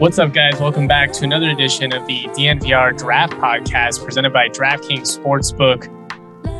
[0.00, 0.58] What's up, guys?
[0.58, 5.86] Welcome back to another edition of the DNVR Draft Podcast presented by DraftKings Sportsbook.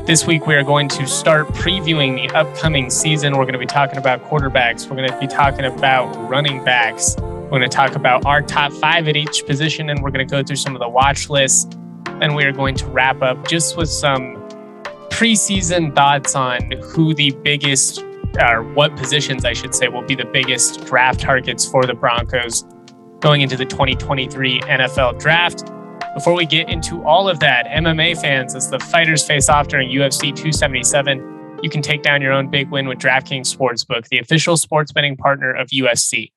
[0.07, 3.37] This week, we are going to start previewing the upcoming season.
[3.37, 4.89] We're going to be talking about quarterbacks.
[4.89, 7.17] We're going to be talking about running backs.
[7.19, 10.31] We're going to talk about our top five at each position, and we're going to
[10.31, 11.75] go through some of the watch lists.
[12.07, 14.37] And we are going to wrap up just with some
[15.11, 18.01] preseason thoughts on who the biggest,
[18.41, 22.65] or what positions I should say, will be the biggest draft targets for the Broncos
[23.25, 25.65] going into the 2023 NFL draft.
[26.13, 29.89] Before we get into all of that, MMA fans, as the fighters face off during
[29.89, 34.59] UFC 277, you can take down your own big win with DraftKings Sportsbook, the official
[34.59, 36.33] sports betting partner of UFC.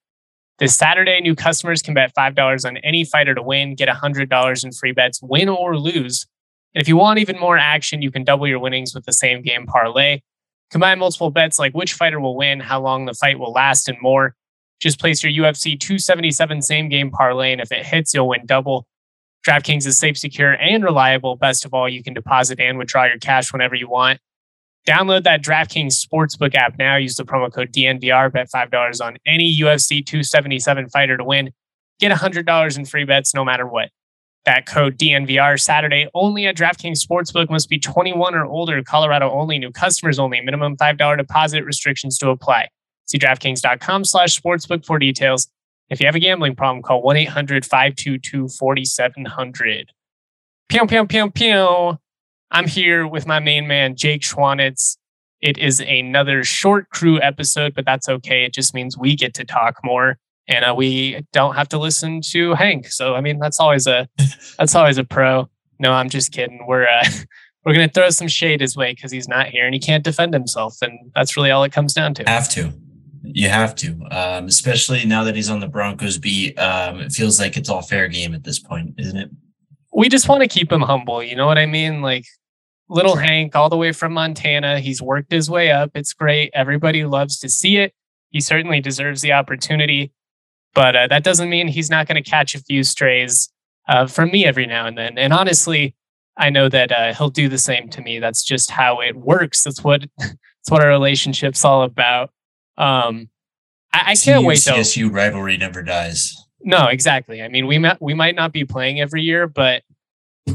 [0.60, 4.72] This Saturday, new customers can bet $5 on any fighter to win, get $100 in
[4.72, 6.26] free bets, win or lose.
[6.74, 9.42] And if you want even more action, you can double your winnings with the same
[9.42, 10.22] game parlay.
[10.72, 13.98] Combine multiple bets like which fighter will win, how long the fight will last, and
[14.02, 14.37] more.
[14.80, 18.86] Just place your UFC 277 same game parlay, and if it hits, you'll win double.
[19.46, 21.36] DraftKings is safe, secure, and reliable.
[21.36, 24.20] Best of all, you can deposit and withdraw your cash whenever you want.
[24.88, 26.96] Download that DraftKings Sportsbook app now.
[26.96, 28.32] Use the promo code DNVR.
[28.32, 31.52] Bet $5 on any UFC 277 fighter to win.
[32.00, 33.90] Get $100 in free bets no matter what.
[34.46, 38.82] That code DNVR Saturday only at DraftKings Sportsbook must be 21 or older.
[38.82, 39.60] Colorado only.
[39.60, 40.40] New customers only.
[40.40, 42.70] Minimum $5 deposit restrictions to apply.
[43.08, 45.48] See DraftKings.com slash sportsbook for details.
[45.90, 49.92] If you have a gambling problem, call 1 800 522 4700.
[50.70, 51.98] Pew, pew, pew, pew.
[52.52, 54.98] I'm here with my main man, Jake Schwanitz.
[55.42, 58.44] It is another short crew episode, but that's okay.
[58.44, 62.22] It just means we get to talk more and uh, we don't have to listen
[62.32, 62.88] to Hank.
[62.88, 64.10] So, I mean, that's always a,
[64.58, 65.50] that's always a pro.
[65.80, 66.66] No, I'm just kidding.
[66.68, 67.06] We're, uh,
[67.66, 70.04] we're going to throw some shade his way because he's not here and he can't
[70.04, 70.78] defend himself.
[70.82, 72.24] And that's really all it comes down to.
[72.26, 72.74] Have to.
[73.34, 76.58] You have to, um, especially now that he's on the Broncos beat.
[76.58, 79.30] Um, it feels like it's all fair game at this point, isn't it?
[79.94, 81.24] We just want to keep him humble.
[81.24, 82.02] You know what I mean?
[82.02, 82.26] Like
[82.90, 84.80] little Hank, all the way from Montana.
[84.80, 85.92] He's worked his way up.
[85.96, 86.52] It's great.
[86.54, 87.94] Everybody loves to see it.
[88.30, 90.12] He certainly deserves the opportunity,
[90.74, 93.50] but uh, that doesn't mean he's not going to catch a few strays
[93.88, 95.18] uh, from me every now and then.
[95.18, 95.96] And honestly,
[96.38, 98.20] I know that uh, he'll do the same to me.
[98.20, 99.64] That's just how it works.
[99.64, 102.32] That's what that's what our relationship's all about.
[102.78, 103.30] Um,
[103.94, 104.74] I, I can't wait though.
[104.74, 106.36] CSU rivalry never dies.
[106.62, 107.42] No, exactly.
[107.42, 109.84] I mean, we might we might not be playing every year, but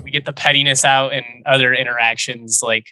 [0.03, 2.61] we get the pettiness out and other interactions.
[2.63, 2.87] Like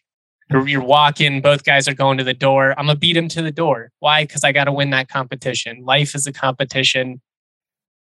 [0.50, 2.70] you're walking, both guys are going to the door.
[2.78, 3.90] I'm gonna beat him to the door.
[4.00, 4.24] Why?
[4.24, 5.84] Because I got to win that competition.
[5.84, 7.20] Life is a competition.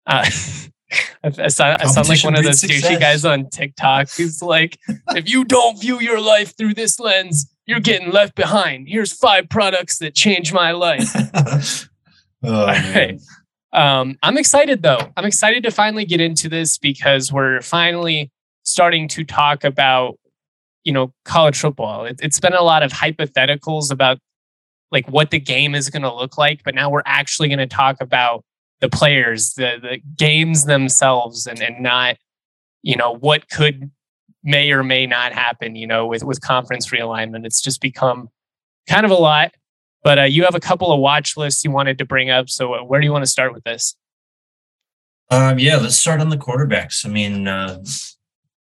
[0.05, 0.29] Uh,
[1.23, 4.77] I, sound, I sound like one of those douchey guys on TikTok who's like,
[5.09, 8.87] if you don't view your life through this lens, you're getting left behind.
[8.87, 11.13] Here's five products that changed my life.
[12.43, 13.19] oh, All right.
[13.73, 15.11] Um, I'm excited though.
[15.15, 18.31] I'm excited to finally get into this because we're finally
[18.63, 20.17] starting to talk about,
[20.85, 22.05] you know, college football.
[22.05, 24.17] It, it's been a lot of hypotheticals about
[24.89, 27.67] like what the game is going to look like, but now we're actually going to
[27.67, 28.43] talk about
[28.79, 32.15] the players, the the games themselves, and and not,
[32.83, 33.91] you know, what could
[34.47, 37.45] may or may not happen, you know, with, with conference realignment.
[37.45, 38.29] It's just become
[38.89, 39.51] kind of a lot.
[40.03, 42.49] But uh, you have a couple of watch lists you wanted to bring up.
[42.49, 43.97] So uh, where do you want to start with this?
[45.29, 47.05] Um, yeah, let's start on the quarterbacks.
[47.05, 47.83] I mean, uh,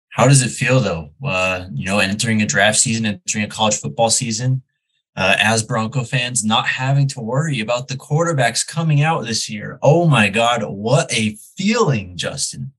[0.10, 1.10] how does it feel though?
[1.26, 4.62] Uh, you know, entering a draft season, entering a college football season,
[5.16, 9.80] uh, as Bronco fans, not having to worry about the quarterbacks coming out this year.
[9.82, 12.74] Oh my God, what a feeling, Justin!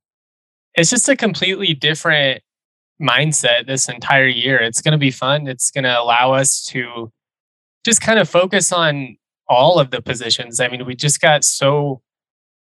[0.77, 2.43] It's just a completely different
[3.01, 4.59] mindset this entire year.
[4.59, 5.47] It's going to be fun.
[5.47, 7.13] It's going to allow us to
[7.85, 9.17] just kind of focus on
[9.49, 10.61] all of the positions.
[10.61, 12.01] I mean, we just got so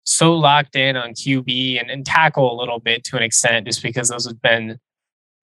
[0.03, 3.83] so locked in on QB and, and tackle a little bit to an extent, just
[3.83, 4.79] because those have been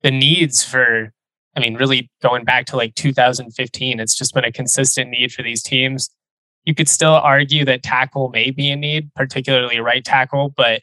[0.02, 1.12] the needs for.
[1.56, 5.42] I mean, really going back to like 2015, it's just been a consistent need for
[5.42, 6.10] these teams.
[6.64, 10.82] You could still argue that tackle may be a need, particularly right tackle, but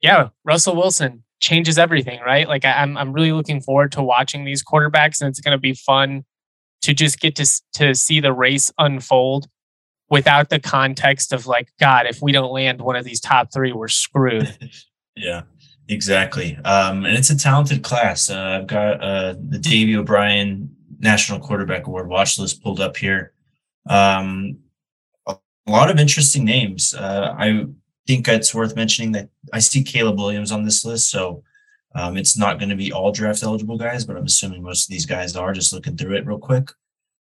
[0.00, 2.48] yeah, Russell Wilson, changes everything, right?
[2.48, 5.60] Like I, am I'm really looking forward to watching these quarterbacks, and it's going to
[5.60, 6.24] be fun
[6.82, 9.48] to just get to to see the race unfold.
[10.08, 13.72] without the context of like, God, if we don't land one of these top three,
[13.72, 14.56] we're screwed.
[15.16, 15.42] yeah,
[15.88, 16.56] exactly.
[16.64, 18.30] Um, and it's a talented class.
[18.30, 23.32] Uh, I've got uh, the Davy O'Brien National Quarterback Award watch list pulled up here.
[23.88, 24.58] Um,
[25.26, 25.36] a
[25.66, 26.94] lot of interesting names.
[26.94, 27.66] Uh, I
[28.06, 31.10] think it's worth mentioning that I see Caleb Williams on this list.
[31.10, 31.42] So
[31.94, 34.90] um, it's not going to be all draft eligible guys, but I'm assuming most of
[34.90, 36.70] these guys are just looking through it real quick.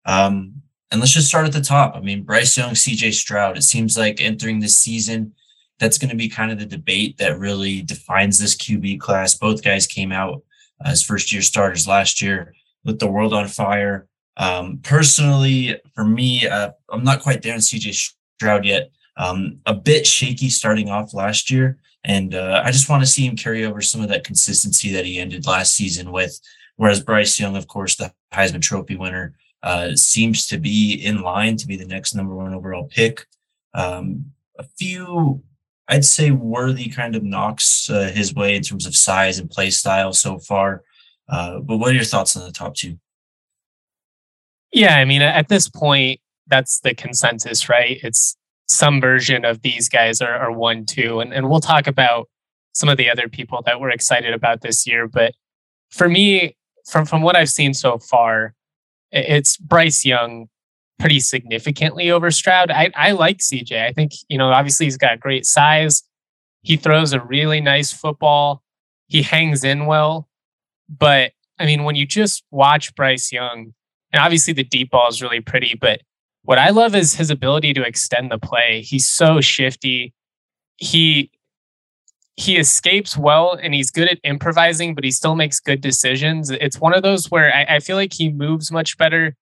[0.05, 1.95] Um, and let's just start at the top.
[1.95, 3.57] I mean, Bryce Young, CJ Stroud.
[3.57, 5.33] It seems like entering this season,
[5.79, 9.35] that's going to be kind of the debate that really defines this QB class.
[9.35, 10.43] Both guys came out
[10.83, 12.53] as first year starters last year,
[12.83, 14.07] lit the world on fire.
[14.37, 18.91] Um, personally, for me, uh, I'm not quite there in CJ Stroud yet.
[19.17, 21.79] Um, a bit shaky starting off last year.
[22.03, 25.05] And uh, I just want to see him carry over some of that consistency that
[25.05, 26.39] he ended last season with.
[26.77, 31.57] Whereas Bryce Young, of course, the Heisman Trophy winner, uh, seems to be in line
[31.57, 33.25] to be the next number one overall pick.
[33.73, 35.43] Um, a few,
[35.87, 39.71] I'd say, worthy kind of knocks uh, his way in terms of size and play
[39.71, 40.83] style so far.
[41.27, 42.99] Uh, but what are your thoughts on the top two?
[44.71, 47.97] Yeah, I mean, at this point, that's the consensus, right?
[48.03, 48.37] It's
[48.67, 51.19] some version of these guys are, are one, two.
[51.19, 52.29] And, and we'll talk about
[52.73, 55.07] some of the other people that we're excited about this year.
[55.07, 55.33] But
[55.89, 56.55] for me,
[56.89, 58.53] from, from what I've seen so far,
[59.11, 60.47] it's Bryce Young
[60.99, 62.71] pretty significantly over Stroud.
[62.71, 63.85] I, I like CJ.
[63.85, 66.03] I think, you know, obviously he's got great size.
[66.61, 68.63] He throws a really nice football.
[69.07, 70.27] He hangs in well.
[70.89, 73.73] But I mean, when you just watch Bryce Young,
[74.11, 76.01] and obviously the deep ball is really pretty, but
[76.47, 78.81] what I love is his ability to extend the play.
[78.81, 80.13] He's so shifty.
[80.77, 81.29] He
[82.37, 86.49] he escapes well and he's good at improvising, but he still makes good decisions.
[86.49, 89.35] It's one of those where I, I, feel like he moves much better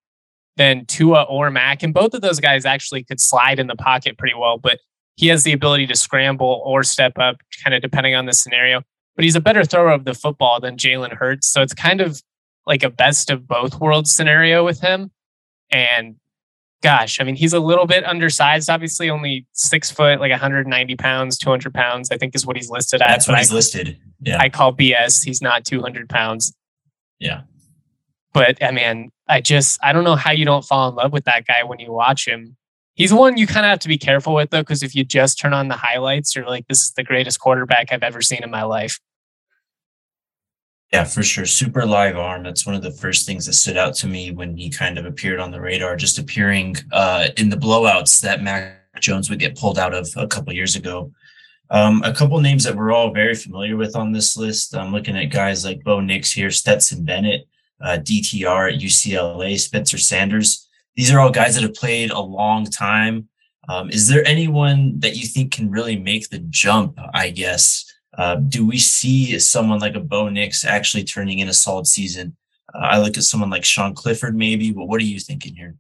[0.56, 1.84] than Tua or Mac.
[1.84, 4.80] And both of those guys actually could slide in the pocket pretty well, but
[5.16, 8.82] he has the ability to scramble or step up, kind of depending on the scenario.
[9.16, 11.46] But he's a better thrower of the football than Jalen Hurts.
[11.48, 12.24] So it's kind of
[12.66, 15.12] like a best of both worlds scenario with him.
[15.70, 16.16] And
[16.86, 21.36] gosh, I mean, he's a little bit undersized, obviously, only six foot, like 190 pounds,
[21.40, 23.08] 200 pounds, I think is what he's listed at.
[23.08, 23.98] That's what he's I, listed.
[24.22, 24.38] Yeah.
[24.40, 25.26] I call BS.
[25.26, 26.54] He's not 200 pounds.
[27.18, 27.42] Yeah.
[28.34, 31.24] But I mean, I just, I don't know how you don't fall in love with
[31.24, 32.56] that guy when you watch him.
[32.94, 35.40] He's one you kind of have to be careful with, though, because if you just
[35.40, 38.52] turn on the highlights, you're like, this is the greatest quarterback I've ever seen in
[38.52, 39.00] my life.
[40.94, 41.46] Yeah, for sure.
[41.46, 42.44] Super live arm.
[42.44, 45.06] That's one of the first things that stood out to me when he kind of
[45.06, 49.58] appeared on the radar, just appearing uh, in the blowouts that Mac Jones would get
[49.58, 51.12] pulled out of a couple years ago.
[51.72, 54.76] Um, a couple names that we're all very familiar with on this list.
[54.76, 57.48] I'm looking at guys like Bo Nix here, Stetson Bennett,
[57.82, 60.70] uh, DTR at UCLA, Spencer Sanders.
[60.96, 63.28] These are all guys that have played a long time.
[63.68, 68.36] Um, is there anyone that you think can really make the jump, I guess, uh,
[68.36, 72.36] do we see someone like a Bo Nix actually turning in a solid season?
[72.74, 75.76] Uh, I look at someone like Sean Clifford, maybe, but what are you thinking here?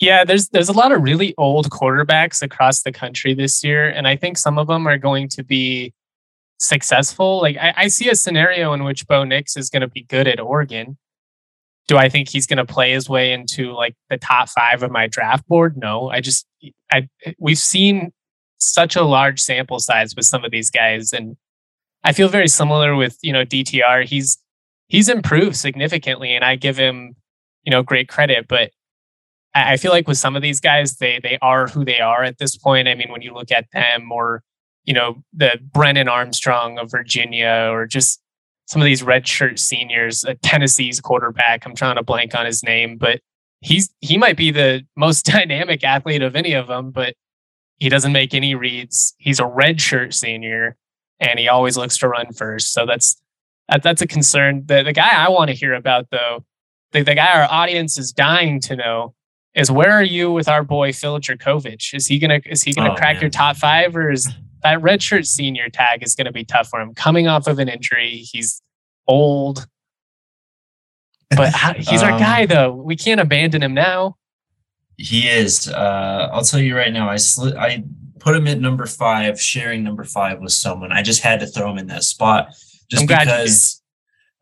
[0.00, 4.08] Yeah, there's there's a lot of really old quarterbacks across the country this year, and
[4.08, 5.94] I think some of them are going to be
[6.58, 7.40] successful.
[7.40, 10.26] Like I, I see a scenario in which Bo Nix is going to be good
[10.26, 10.98] at Oregon.
[11.86, 14.90] Do I think he's going to play his way into like the top five of
[14.90, 15.76] my draft board?
[15.76, 16.46] No, I just
[16.90, 18.12] I we've seen
[18.58, 21.12] such a large sample size with some of these guys.
[21.12, 21.36] And
[22.02, 24.04] I feel very similar with, you know, DTR.
[24.04, 24.38] He's
[24.88, 27.16] he's improved significantly and I give him,
[27.64, 28.46] you know, great credit.
[28.48, 28.70] But
[29.54, 32.38] I feel like with some of these guys, they they are who they are at
[32.38, 32.88] this point.
[32.88, 34.42] I mean, when you look at them or,
[34.84, 38.20] you know, the Brennan Armstrong of Virginia or just
[38.66, 41.64] some of these redshirt seniors, a Tennessee's quarterback.
[41.64, 43.20] I'm trying to blank on his name, but
[43.60, 47.14] he's he might be the most dynamic athlete of any of them, but
[47.78, 49.14] he doesn't make any reads.
[49.18, 50.76] He's a redshirt senior,
[51.20, 52.72] and he always looks to run first.
[52.72, 53.20] So that's
[53.68, 54.64] that, that's a concern.
[54.66, 56.44] The the guy I want to hear about though,
[56.92, 59.14] the, the guy our audience is dying to know
[59.54, 61.94] is where are you with our boy Phil Jurkovec?
[61.94, 63.22] Is he gonna is he gonna oh, crack man.
[63.22, 64.30] your top five or is
[64.62, 66.94] that redshirt senior tag is gonna be tough for him?
[66.94, 68.62] Coming off of an injury, he's
[69.06, 69.66] old.
[71.30, 72.72] But he's um, our guy though.
[72.72, 74.16] We can't abandon him now.
[74.96, 75.68] He is.
[75.68, 77.08] Uh, I'll tell you right now.
[77.08, 77.84] I sli- I
[78.20, 80.92] put him at number five, sharing number five with someone.
[80.92, 82.54] I just had to throw him in that spot
[82.88, 83.82] just because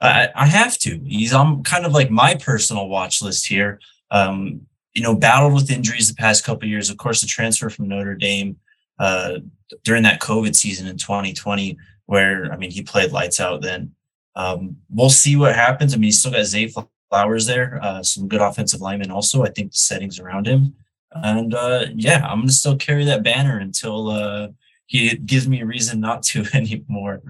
[0.00, 1.00] I, I have to.
[1.04, 3.80] He's on kind of like my personal watch list here.
[4.10, 6.90] Um, you know, battled with injuries the past couple years.
[6.90, 8.56] Of course, the transfer from Notre Dame
[8.98, 9.38] uh,
[9.84, 13.62] during that COVID season in 2020, where I mean he played lights out.
[13.62, 13.92] Then
[14.36, 15.94] um, we'll see what happens.
[15.94, 16.68] I mean, he's still got Zay
[17.12, 19.44] Flowers there, uh, some good offensive linemen also.
[19.44, 20.74] I think the settings around him.
[21.10, 24.48] And uh, yeah, I'm gonna still carry that banner until uh,
[24.86, 27.20] he gives me a reason not to anymore.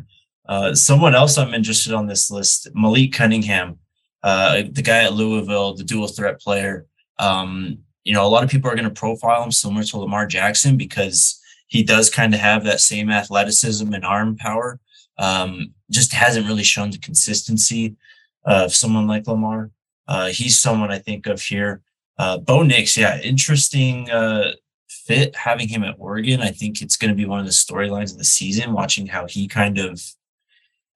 [0.49, 3.81] Uh, someone else I'm interested on this list, Malik Cunningham,
[4.23, 6.87] uh, the guy at Louisville, the dual threat player.
[7.19, 10.27] Um, you know, a lot of people are going to profile him similar to Lamar
[10.27, 14.79] Jackson because he does kind of have that same athleticism and arm power.
[15.19, 17.97] Um, just hasn't really shown the consistency
[18.45, 19.71] of someone like Lamar.
[20.09, 21.83] Uh, he's someone I think of here.
[22.19, 24.53] Uh, Bo Nix, yeah, interesting uh,
[24.89, 26.41] fit having him at Oregon.
[26.41, 29.27] I think it's going to be one of the storylines of the season, watching how
[29.27, 30.01] he kind of,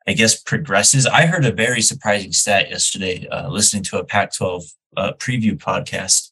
[0.06, 1.06] I guess, progresses.
[1.06, 4.64] I heard a very surprising stat yesterday, uh, listening to a Pac 12
[4.96, 6.30] uh, preview podcast.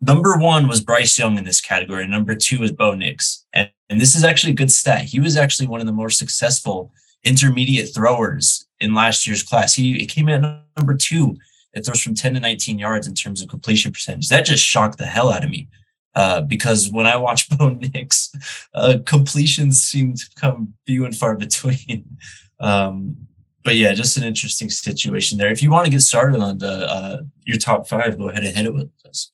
[0.00, 2.06] Number one was Bryce Young in this category.
[2.06, 3.44] Number two was Bo Nix.
[3.52, 5.04] And, and this is actually a good stat.
[5.04, 6.92] He was actually one of the more successful
[7.24, 9.74] intermediate throwers in last year's class.
[9.74, 11.36] He came in number two.
[11.74, 14.28] It throws from 10 to 19 yards in terms of completion percentage.
[14.28, 15.68] That just shocked the hell out of me.
[16.14, 18.32] Uh, because when I watch Bo Nix,
[18.74, 22.16] uh, completions seem to come few and far between.
[22.60, 23.16] Um,
[23.64, 25.50] but yeah, just an interesting situation there.
[25.50, 28.56] If you want to get started on the uh, your top five, go ahead and
[28.56, 29.30] hit it with us.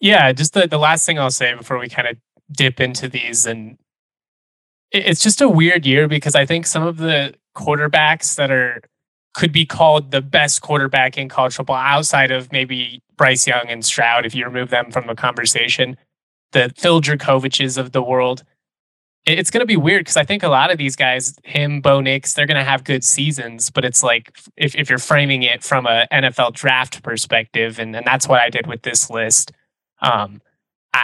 [0.00, 2.16] Yeah, just the, the last thing I'll say before we kind of
[2.52, 3.78] dip into these and
[4.92, 8.80] it's just a weird year because I think some of the quarterbacks that are
[9.34, 13.84] could be called the best quarterback in college football outside of maybe Bryce Young and
[13.84, 15.98] Stroud, if you remove them from the conversation,
[16.52, 18.44] the Phil Jurkoviches of the world.
[19.26, 22.00] It's going to be weird because I think a lot of these guys, him, Bo
[22.00, 25.62] Nix, they're going to have good seasons, but it's like if, if you're framing it
[25.62, 29.52] from a NFL draft perspective, and, and that's what I did with this list.
[30.00, 30.40] Um,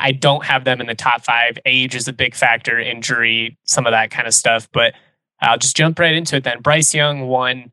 [0.01, 1.59] I don't have them in the top five.
[1.67, 4.69] Age is a big factor, injury, some of that kind of stuff.
[4.73, 4.95] But
[5.41, 6.61] I'll just jump right into it then.
[6.61, 7.73] Bryce Young won.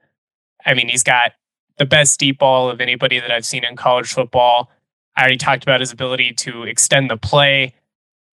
[0.66, 1.34] I mean, he's got
[1.78, 4.72] the best deep ball of anybody that I've seen in college football.
[5.16, 7.74] I already talked about his ability to extend the play.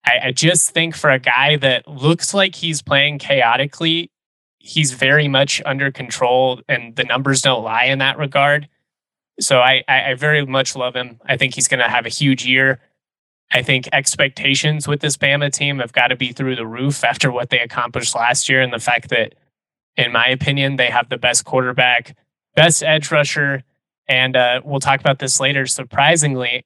[0.05, 4.11] I, I just think for a guy that looks like he's playing chaotically,
[4.59, 8.69] he's very much under control, and the numbers don't lie in that regard.
[9.39, 11.19] So I, I, I very much love him.
[11.25, 12.79] I think he's going to have a huge year.
[13.53, 17.31] I think expectations with this Bama team have got to be through the roof after
[17.31, 19.36] what they accomplished last year and the fact that,
[19.95, 22.17] in my opinion, they have the best quarterback,
[22.55, 23.63] best edge rusher,
[24.07, 25.65] and uh, we'll talk about this later.
[25.65, 26.65] Surprisingly,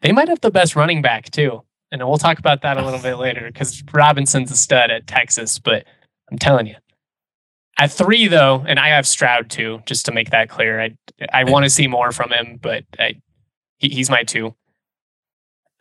[0.00, 1.62] they might have the best running back too.
[1.90, 5.58] And we'll talk about that a little bit later because Robinson's a stud at Texas,
[5.58, 5.84] but
[6.30, 6.76] I'm telling you.
[7.78, 10.80] At three, though, and I have Stroud too, just to make that clear.
[10.80, 10.96] I
[11.32, 13.20] I want to see more from him, but I,
[13.78, 14.54] he, he's my two.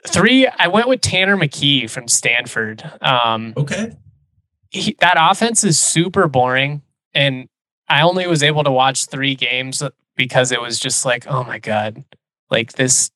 [0.08, 2.90] Three, I went with Tanner McKee from Stanford.
[3.02, 3.98] Um, okay.
[4.70, 6.82] He, that offense is super boring.
[7.14, 7.48] And
[7.88, 9.84] I only was able to watch three games
[10.16, 12.04] because it was just like, oh my God,
[12.50, 13.12] like this.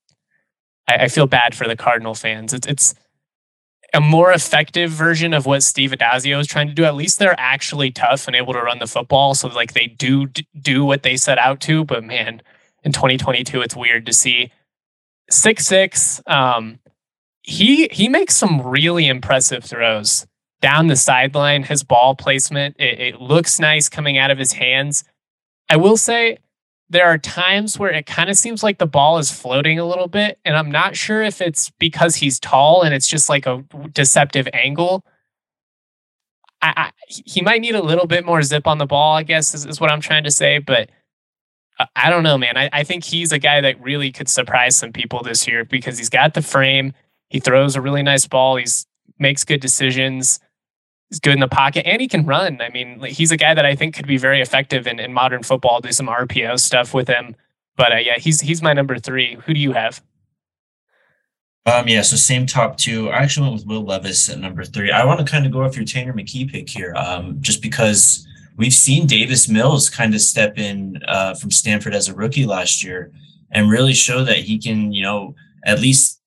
[0.87, 2.53] I, I feel bad for the Cardinal fans.
[2.53, 2.95] It's, it's
[3.93, 6.83] a more effective version of what Steve Addazio is trying to do.
[6.83, 9.33] At least they're actually tough and able to run the football.
[9.33, 10.27] So, like, they do
[10.59, 11.85] do what they set out to.
[11.85, 12.41] But man,
[12.83, 14.51] in 2022, it's weird to see
[15.29, 16.21] six six.
[16.27, 16.79] Um,
[17.41, 20.25] he he makes some really impressive throws
[20.61, 21.63] down the sideline.
[21.63, 25.03] His ball placement it, it looks nice coming out of his hands.
[25.69, 26.39] I will say
[26.89, 30.07] there are times where it kind of seems like the ball is floating a little
[30.07, 33.63] bit, and I'm not sure if it's because he's tall and it's just like a
[33.91, 35.03] deceptive angle.
[36.61, 39.53] I, I, he might need a little bit more zip on the ball, I guess,
[39.53, 40.59] is, is what I'm trying to say.
[40.59, 40.89] But
[41.95, 42.57] I don't know, man.
[42.57, 45.97] I, I think he's a guy that really could surprise some people this year because
[45.97, 46.93] he's got the frame.
[47.29, 48.55] He throws a really nice ball.
[48.55, 48.85] He's
[49.19, 50.39] makes good decisions.
[51.09, 52.61] He's good in the pocket and he can run.
[52.61, 55.43] I mean, he's a guy that I think could be very effective in, in modern
[55.43, 55.79] football.
[55.79, 57.35] Do some RPO stuff with him.
[57.77, 59.37] But uh, yeah, he's he's my number three.
[59.45, 60.01] Who do you have?
[61.65, 63.09] Um, yeah, so same top two.
[63.09, 64.91] I actually went with Will Levis at number three.
[64.91, 68.25] I want to kind of go off your Tanner McKee pick here, um, just because
[68.57, 72.83] we've seen Davis Mills kind of step in uh, from Stanford as a rookie last
[72.83, 73.11] year
[73.51, 75.35] and really show that he can, you know,
[75.65, 76.21] at least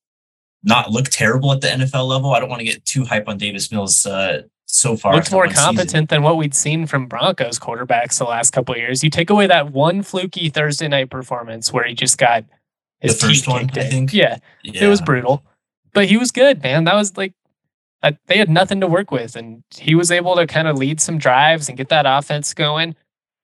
[0.62, 2.32] not look terrible at the NFL level.
[2.32, 5.14] I don't want to get too hype on Davis Mills uh, so far.
[5.14, 6.06] Looked more competent season.
[6.06, 9.02] than what we'd seen from Broncos quarterbacks the last couple of years.
[9.02, 12.44] You take away that one fluky Thursday night performance where he just got
[13.00, 14.12] his the first one, I think.
[14.12, 15.44] Yeah, yeah, it was brutal,
[15.94, 16.84] but he was good, man.
[16.84, 17.32] That was like
[18.02, 21.00] uh, they had nothing to work with, and he was able to kind of lead
[21.00, 22.94] some drives and get that offense going.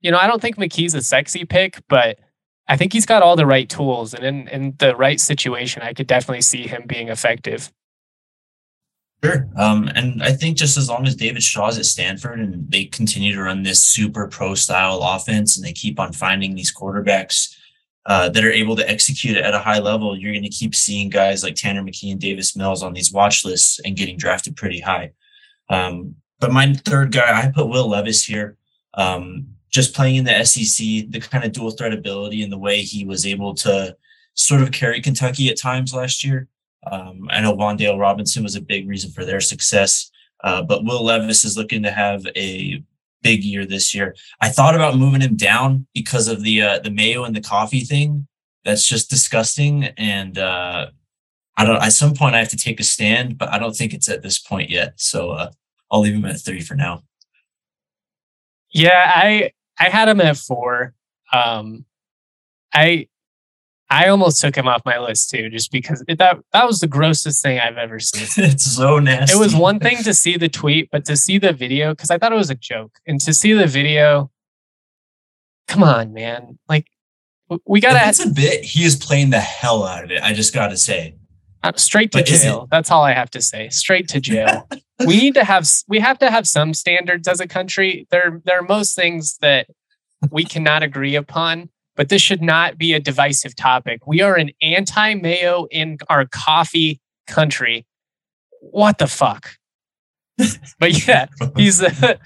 [0.00, 2.18] You know, I don't think McKee's a sexy pick, but
[2.68, 5.92] I think he's got all the right tools, and in in the right situation, I
[5.92, 7.72] could definitely see him being effective.
[9.24, 9.48] Sure.
[9.56, 13.34] Um, and I think just as long as David Shaw's at Stanford and they continue
[13.34, 17.56] to run this super pro style offense and they keep on finding these quarterbacks
[18.06, 21.08] uh, that are able to execute at a high level, you're going to keep seeing
[21.08, 24.80] guys like Tanner McKee and Davis Mills on these watch lists and getting drafted pretty
[24.80, 25.12] high.
[25.70, 28.56] Um, but my third guy, I put Will Levis here.
[28.94, 32.82] Um, just playing in the SEC, the kind of dual threat ability and the way
[32.82, 33.96] he was able to
[34.34, 36.48] sort of carry Kentucky at times last year.
[36.86, 40.10] Um, I know Wan'Dale Robinson was a big reason for their success,
[40.44, 42.84] uh, but Will Levis is looking to have a
[43.24, 44.14] big year this year.
[44.40, 47.80] I thought about moving him down because of the uh, the mayo and the coffee
[47.80, 48.28] thing.
[48.64, 50.90] That's just disgusting, and uh,
[51.56, 51.82] I don't.
[51.82, 54.22] At some point, I have to take a stand, but I don't think it's at
[54.22, 54.92] this point yet.
[54.96, 55.50] So uh,
[55.90, 57.02] I'll leave him at three for now.
[58.70, 60.94] Yeah, I I had him at four.
[61.32, 61.84] Um,
[62.72, 63.08] I
[63.94, 66.88] I almost took him off my list too, just because it, that that was the
[66.88, 68.44] grossest thing I've ever seen.
[68.44, 69.36] it's so nasty.
[69.36, 72.18] It was one thing to see the tweet, but to see the video, because I
[72.18, 74.32] thought it was a joke, and to see the video,
[75.68, 76.58] come on, man!
[76.68, 76.88] Like
[77.66, 77.94] we gotta.
[77.94, 78.64] That's a bit.
[78.64, 80.20] He is playing the hell out of it.
[80.22, 81.14] I just gotta say.
[81.62, 82.66] Uh, straight to but jail.
[82.72, 83.68] That's all I have to say.
[83.68, 84.68] Straight to jail.
[85.06, 85.68] we need to have.
[85.86, 88.08] We have to have some standards as a country.
[88.10, 89.68] There, there are most things that
[90.32, 94.06] we cannot agree upon but this should not be a divisive topic.
[94.06, 97.86] We are an anti mayo in our coffee country.
[98.60, 99.56] What the fuck?
[100.78, 102.16] but yeah, he's uh,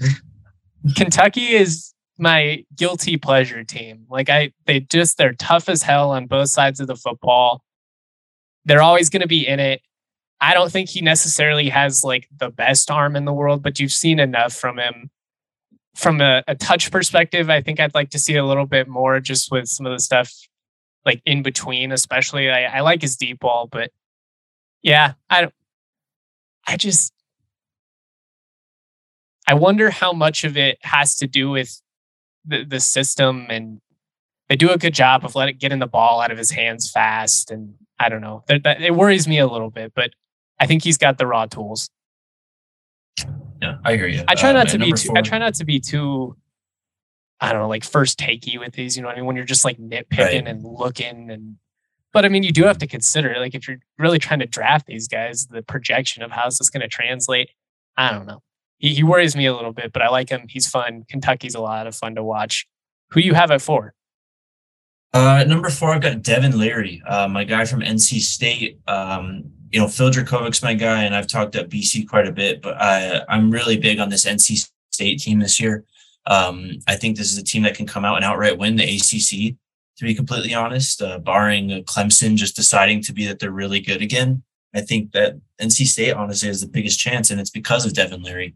[0.97, 4.07] Kentucky is my guilty pleasure team.
[4.09, 7.63] Like I, they just they're tough as hell on both sides of the football.
[8.65, 9.83] They're always going to be in it.
[10.41, 13.93] I don't think he necessarily has like the best arm in the world, but you've
[13.93, 15.11] seen enough from him
[15.99, 19.19] from a, a, touch perspective, I think I'd like to see a little bit more
[19.19, 20.33] just with some of the stuff
[21.05, 22.49] like in between, especially.
[22.49, 23.91] I, I like his deep ball, but
[24.81, 25.55] yeah, I don't,
[26.69, 27.13] I just,
[29.49, 31.83] I wonder how much of it has to do with
[32.45, 33.81] the, the system and
[34.49, 37.51] they do a good job of letting getting the ball out of his hands fast.
[37.51, 40.11] And I don't know, that, it worries me a little bit, but
[40.61, 41.91] I think he's got the raw tools.
[43.61, 44.23] Yeah, I hear you.
[44.29, 45.09] I try uh, not to be too.
[45.09, 45.19] Four.
[45.19, 46.37] I try not to be too.
[47.41, 48.97] I don't know, like first takey with these.
[48.97, 50.47] You know, I mean, when you're just like nitpicking right.
[50.47, 51.57] and looking and.
[52.11, 54.87] But I mean, you do have to consider, like, if you're really trying to draft
[54.87, 57.51] these guys, the projection of how's this going to translate.
[57.99, 58.43] I don't know.
[58.79, 60.47] He, he worries me a little bit, but I like him.
[60.49, 61.05] He's fun.
[61.11, 62.67] Kentucky's a lot of fun to watch.
[63.11, 63.95] Who you have at four?
[65.13, 68.81] Uh, number four, I've got Devin Leary, uh, my guy from NC State.
[68.87, 72.63] Um, you know, Phil Jurkovec's my guy, and I've talked up BC quite a bit,
[72.63, 75.85] but I, I'm really big on this NC State team this year.
[76.27, 78.85] Um, I think this is a team that can come out and outright win the
[78.85, 79.57] ACC.
[79.97, 84.01] To be completely honest, uh, barring Clemson just deciding to be that they're really good
[84.01, 87.95] again, I think that NC State honestly has the biggest chance, and it's because of
[87.95, 88.55] Devin Leary.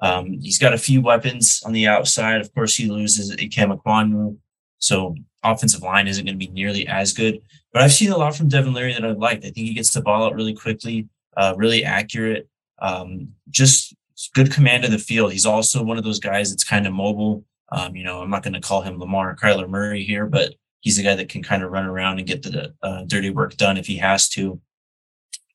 [0.00, 2.40] Um, he's got a few weapons on the outside.
[2.40, 4.36] Of course, he loses Ikem Ekwonu,
[4.78, 7.40] so offensive line isn't going to be nearly as good.
[7.72, 9.44] But I've seen a lot from Devin Leary that I've liked.
[9.44, 12.48] I think he gets the ball out really quickly, uh, really accurate,
[12.80, 13.94] um, just
[14.34, 15.32] good command of the field.
[15.32, 17.44] He's also one of those guys that's kind of mobile.
[17.72, 20.54] Um, you know, I'm not going to call him Lamar or Kyler Murray here, but
[20.80, 23.56] he's a guy that can kind of run around and get the uh, dirty work
[23.56, 24.60] done if he has to.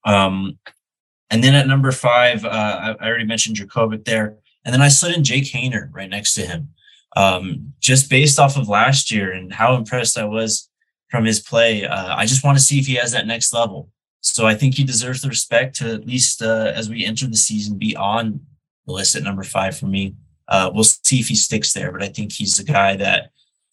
[0.05, 0.60] Um,
[1.29, 4.36] and then at number five, uh, I, I, already mentioned Jurkovec there.
[4.65, 6.73] And then I slid in Jake Haener right next to him.
[7.15, 10.69] Um, just based off of last year and how impressed I was
[11.10, 11.86] from his play.
[11.86, 13.89] Uh, I just want to see if he has that next level.
[14.21, 17.36] So I think he deserves the respect to at least uh, as we enter the
[17.36, 18.39] season be on
[18.86, 20.15] the list at number five for me.
[20.47, 23.32] Uh, we'll see if he sticks there, but I think he's a guy that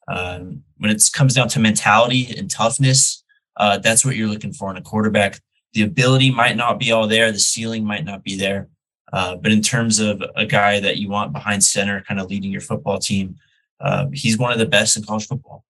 [0.08, 3.24] um, when it comes down to mentality and toughness,
[3.56, 5.40] uh, that's what you're looking for in a quarterback.
[5.74, 8.68] The ability might not be all there, the ceiling might not be there,
[9.12, 12.50] uh, but in terms of a guy that you want behind center, kind of leading
[12.50, 13.36] your football team,
[13.80, 15.64] uh, he's one of the best in college football.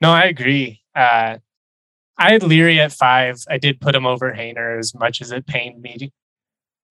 [0.00, 0.80] No, I agree.
[0.94, 1.38] Uh,
[2.18, 3.42] I had Leary at five.
[3.48, 6.12] I did put him over Haener as much as it pained me.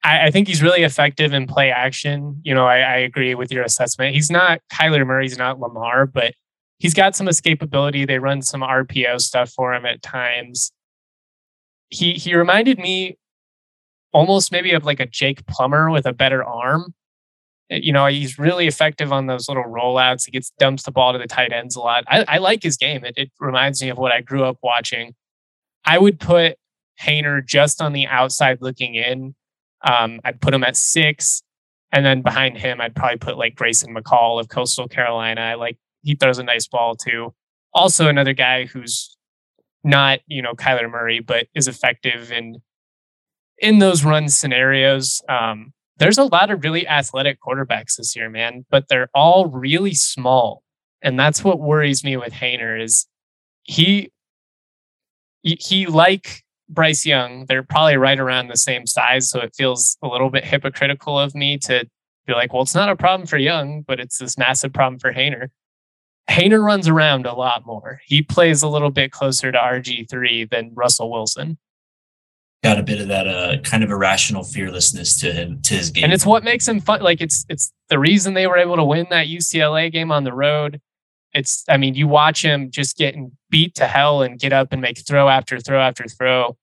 [0.04, 2.41] I, I think he's really effective in play action.
[2.43, 4.15] You know, I, I, agree with your assessment.
[4.15, 6.34] He's not Kyler Murray, he's not Lamar, but
[6.80, 8.08] he's got some escapability.
[8.08, 10.71] They run some RPO stuff for him at times.
[11.89, 13.17] He he reminded me
[14.13, 16.93] almost maybe of like a Jake Plummer with a better arm.
[17.71, 20.26] Uh, you know, he's really effective on those little rollouts.
[20.26, 22.04] He gets dumps the ball to the tight ends a lot.
[22.08, 23.06] I, I like his game.
[23.06, 25.13] It, it reminds me of what I grew up watching.
[25.86, 26.58] I would put
[27.02, 29.36] Haener just on the outside looking in.
[29.84, 31.41] Um, I'd put him at six.
[31.91, 35.41] And then behind him, I'd probably put like Grayson McCall of Coastal Carolina.
[35.41, 37.34] I like he throws a nice ball too.
[37.74, 39.17] Also, another guy who's
[39.84, 42.62] not, you know, Kyler Murray, but is effective in
[43.62, 45.21] in those run scenarios.
[45.30, 49.93] Um, there's a lot of really athletic quarterbacks this year, man, but they're all really
[49.93, 50.63] small.
[51.02, 53.08] And that's what worries me with Haener is
[53.63, 54.12] he
[55.43, 59.30] he like Bryce Young, they're probably right around the same size.
[59.30, 61.86] So it feels a little bit hypocritical of me to
[62.26, 65.12] be like, well, it's not a problem for Young, but it's this massive problem for
[65.12, 65.50] Haener.
[66.30, 68.00] Haener runs around a lot more.
[68.06, 71.58] He plays a little bit closer to RG3 than Russell Wilson.
[72.63, 76.04] Got a bit of that uh, kind of irrational fearlessness to him to his game.
[76.04, 77.02] And it's what makes him fun.
[77.02, 80.34] Like it's it's the reason they were able to win that UCLA game on the
[80.34, 80.80] road.
[81.34, 84.82] It's I mean, you watch him just getting beat to hell and get up and
[84.82, 86.56] make throw after throw after throw.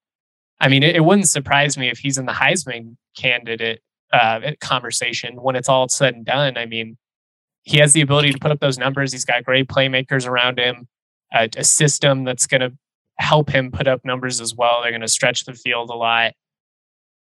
[0.61, 3.81] I mean, it, it wouldn't surprise me if he's in the Heisman candidate
[4.13, 6.57] uh, conversation when it's all said and done.
[6.57, 6.97] I mean,
[7.63, 9.13] he has the ability to put up those numbers.
[9.13, 10.89] He's got great playmakers around him,
[11.33, 12.73] a, a system that's going to
[13.19, 14.81] help him put up numbers as well.
[14.83, 16.33] They're going to stretch the field a lot.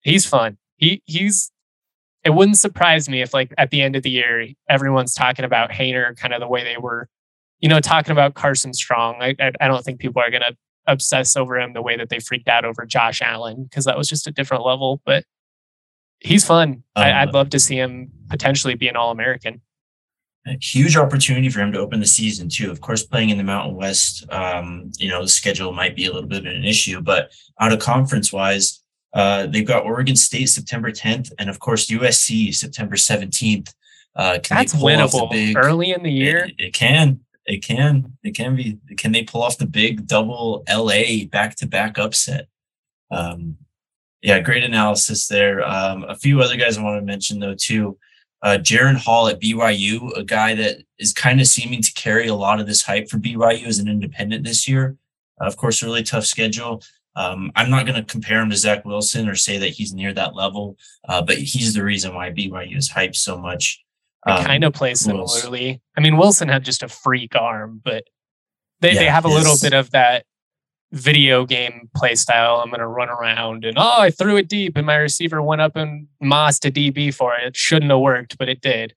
[0.02, 0.58] He's fun.
[0.78, 1.52] He he's.
[2.24, 5.72] It wouldn't surprise me if, like, at the end of the year, everyone's talking about
[5.72, 7.10] Haener kind of the way they were,
[7.60, 9.18] you know, talking about Carson Strong.
[9.22, 10.56] I I, I don't think people are going to
[10.88, 14.08] obsess over him the way that they freaked out over Josh Allen because that was
[14.08, 15.02] just a different level.
[15.06, 15.26] But
[16.20, 16.84] he's fun.
[16.96, 19.62] Um, I, would love to see him potentially be an All American.
[20.48, 22.72] A huge opportunity for him to open the season too.
[22.72, 26.12] Of course, playing in the Mountain West, um, you know, the schedule might be a
[26.12, 28.82] little bit of an issue, but out of conference wise,
[29.14, 33.74] uh, they've got Oregon State September 10th, and of course USC September 17th.
[34.16, 36.46] Uh, That's winnable big, early in the year.
[36.46, 38.78] It, it, can, it can, it can be.
[38.98, 42.48] Can they pull off the big double LA back to back upset?
[43.10, 43.58] Um,
[44.22, 45.68] yeah, great analysis there.
[45.68, 47.98] Um, a few other guys I want to mention though too.
[48.44, 52.36] Uh, Jaren Hall at BYU, a guy that is kind of seeming to carry a
[52.36, 54.98] lot of this hype for BYU as an independent this year.
[55.40, 56.82] Uh, of course, a really tough schedule.
[57.16, 60.14] Um, I'm not going to compare him to Zach Wilson or say that he's near
[60.14, 60.78] that level,
[61.08, 63.84] uh, but he's the reason why BYU is hyped so much.
[64.26, 65.82] Um, kind of plays similarly.
[65.98, 68.06] I mean, Wilson had just a freak arm, but
[68.80, 70.26] they, yeah, they have a little bit of that
[70.92, 72.58] video game play style.
[72.58, 75.62] I'm going to run around and oh, I threw it deep and my receiver went
[75.62, 77.48] up and mossed a DB for it.
[77.48, 78.94] It shouldn't have worked, but it did.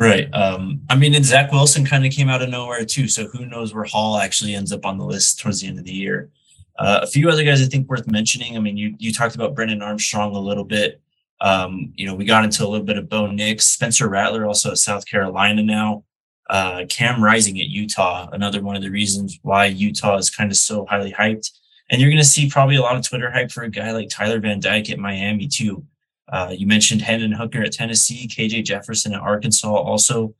[0.00, 0.32] Right.
[0.32, 3.08] Um, I mean, and Zach Wilson kind of came out of nowhere too.
[3.08, 5.84] So who knows where Hall actually ends up on the list towards the end of
[5.84, 6.30] the year.
[6.78, 8.56] Uh, a few other guys I think worth mentioning.
[8.56, 11.00] I mean, you you talked about Brennan Armstrong a little bit.
[11.40, 14.70] Um, you know, we got into a little bit of Bo Nix, Spencer Rattler, also
[14.70, 16.04] at South Carolina now
[16.48, 20.56] uh, Cam Rising at Utah, another one of the reasons why Utah is kind of
[20.56, 21.50] so highly hyped.
[21.90, 24.08] And you're going to see probably a lot of Twitter hype for a guy like
[24.08, 25.84] Tyler Van Dyke at Miami, too.
[26.30, 29.72] Uh, you mentioned Hendon Hooker at Tennessee, KJ Jefferson at Arkansas.
[29.72, 30.34] Also,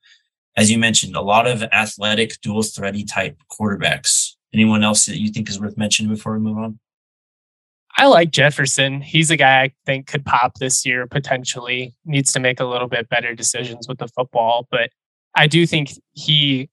[0.57, 4.35] as you mentioned, a lot of athletic, dual thready type quarterbacks.
[4.53, 6.79] Anyone else that you think is worth mentioning before we move on?
[7.97, 9.01] I like Jefferson.
[9.01, 11.95] He's a guy I think could pop this year potentially.
[12.05, 14.91] Needs to make a little bit better decisions with the football, but
[15.35, 16.71] I do think he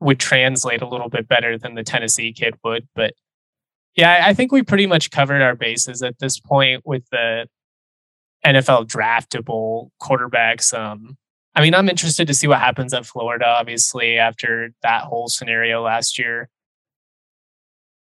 [0.00, 2.88] would translate a little bit better than the Tennessee kid would.
[2.94, 3.14] But
[3.96, 7.46] yeah, I think we pretty much covered our bases at this point with the
[8.44, 10.72] NFL draftable quarterbacks.
[10.72, 11.18] Um,
[11.54, 15.82] I mean, I'm interested to see what happens at Florida, obviously, after that whole scenario
[15.82, 16.48] last year.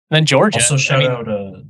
[0.10, 0.60] And then Georgia.
[0.60, 1.62] Also, shout I mean, out, uh,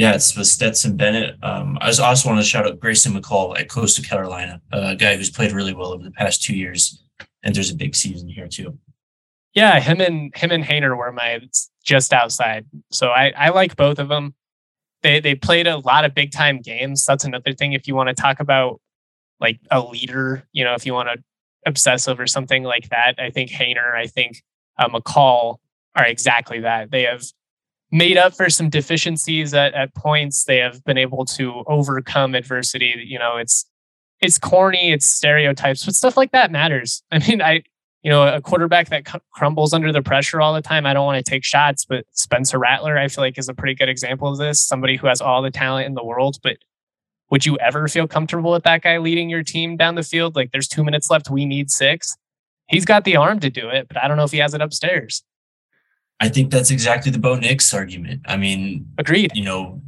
[0.00, 1.36] yeah, it's with Stetson Bennett.
[1.44, 5.28] Um, I also want to shout out Grayson McCall at Coastal Carolina, a guy who's
[5.28, 7.02] played really well over the past two years.
[7.42, 8.78] And there's a big season here too.
[9.52, 11.40] Yeah, him and him and Haener were my
[11.84, 12.64] just outside.
[12.90, 14.34] So I, I like both of them.
[15.02, 17.04] They they played a lot of big time games.
[17.04, 17.74] That's another thing.
[17.74, 18.80] If you want to talk about
[19.38, 21.22] like a leader, you know, if you want to
[21.66, 24.42] obsess over something like that, I think Haener, I think
[24.78, 25.56] uh, McCall
[25.94, 26.90] are exactly that.
[26.90, 27.22] They have
[27.90, 30.44] made up for some deficiencies at, at points.
[30.44, 32.94] They have been able to overcome adversity.
[33.04, 33.66] You know, it's
[34.20, 37.02] it's corny, it's stereotypes, but stuff like that matters.
[37.10, 37.62] I mean, I
[38.02, 40.86] you know, a quarterback that crumbles under the pressure all the time.
[40.86, 43.74] I don't want to take shots, but Spencer Rattler, I feel like, is a pretty
[43.74, 44.66] good example of this.
[44.66, 46.56] Somebody who has all the talent in the world, but
[47.30, 50.34] would you ever feel comfortable with that guy leading your team down the field?
[50.34, 51.30] Like, there's two minutes left.
[51.30, 52.16] We need six.
[52.68, 54.62] He's got the arm to do it, but I don't know if he has it
[54.62, 55.22] upstairs.
[56.20, 58.22] I think that's exactly the Bo Nix argument.
[58.26, 59.32] I mean, agreed.
[59.34, 59.80] You know,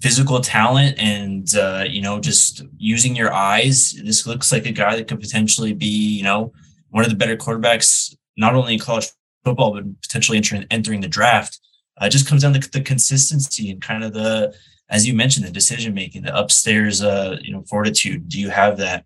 [0.00, 3.94] physical talent and uh, you know just using your eyes.
[4.04, 6.52] This looks like a guy that could potentially be you know
[6.90, 9.08] one of the better quarterbacks, not only in college
[9.44, 11.58] football but potentially entering entering the draft.
[12.00, 14.54] Uh, it just comes down to the consistency and kind of the,
[14.88, 18.28] as you mentioned, the decision making, the upstairs, uh, you know, fortitude.
[18.28, 19.04] Do you have that?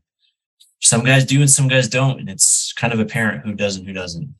[0.80, 3.86] Some guys do and some guys don't, and it's kind of apparent who does and
[3.86, 4.34] who doesn't.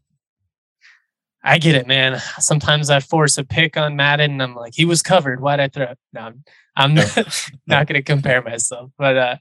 [1.44, 2.20] I get it, man.
[2.38, 5.40] Sometimes I force a pick on Madden and I'm like, he was covered.
[5.40, 5.94] Why'd I throw?
[6.12, 6.33] No,
[6.76, 7.16] I'm not,
[7.66, 8.90] not going to compare myself.
[8.96, 9.37] But uh,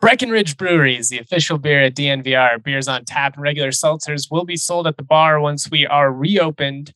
[0.00, 2.62] Breckenridge Brewery is the official beer at DNVR.
[2.62, 6.12] Beers on tap and regular seltzers will be sold at the bar once we are
[6.12, 6.92] reopened.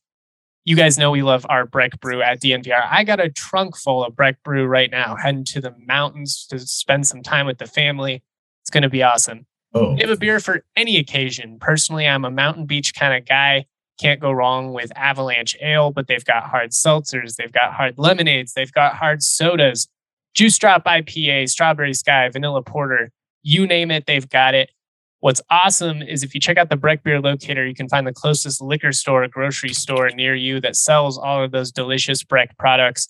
[0.65, 2.87] You guys know we love our Breck Brew at DNVR.
[2.91, 6.59] I got a trunk full of Breck Brew right now, heading to the mountains to
[6.59, 8.23] spend some time with the family.
[8.63, 9.47] It's going to be awesome.
[9.73, 9.97] Oh.
[9.97, 11.59] They have a beer for any occasion.
[11.59, 13.65] Personally, I'm a mountain beach kind of guy.
[14.01, 18.55] Can't go wrong with Avalanche Ale, but they've got hard seltzers, they've got hard lemonades,
[18.55, 19.89] they've got hard sodas,
[20.35, 23.11] Juice Drop IPA, Strawberry Sky, Vanilla Porter,
[23.43, 24.71] you name it, they've got it.
[25.19, 28.13] What's awesome is if you check out the Breck Beer Locator, you can find the
[28.13, 33.09] closest liquor store, grocery store near you that sells all of those delicious Breck products.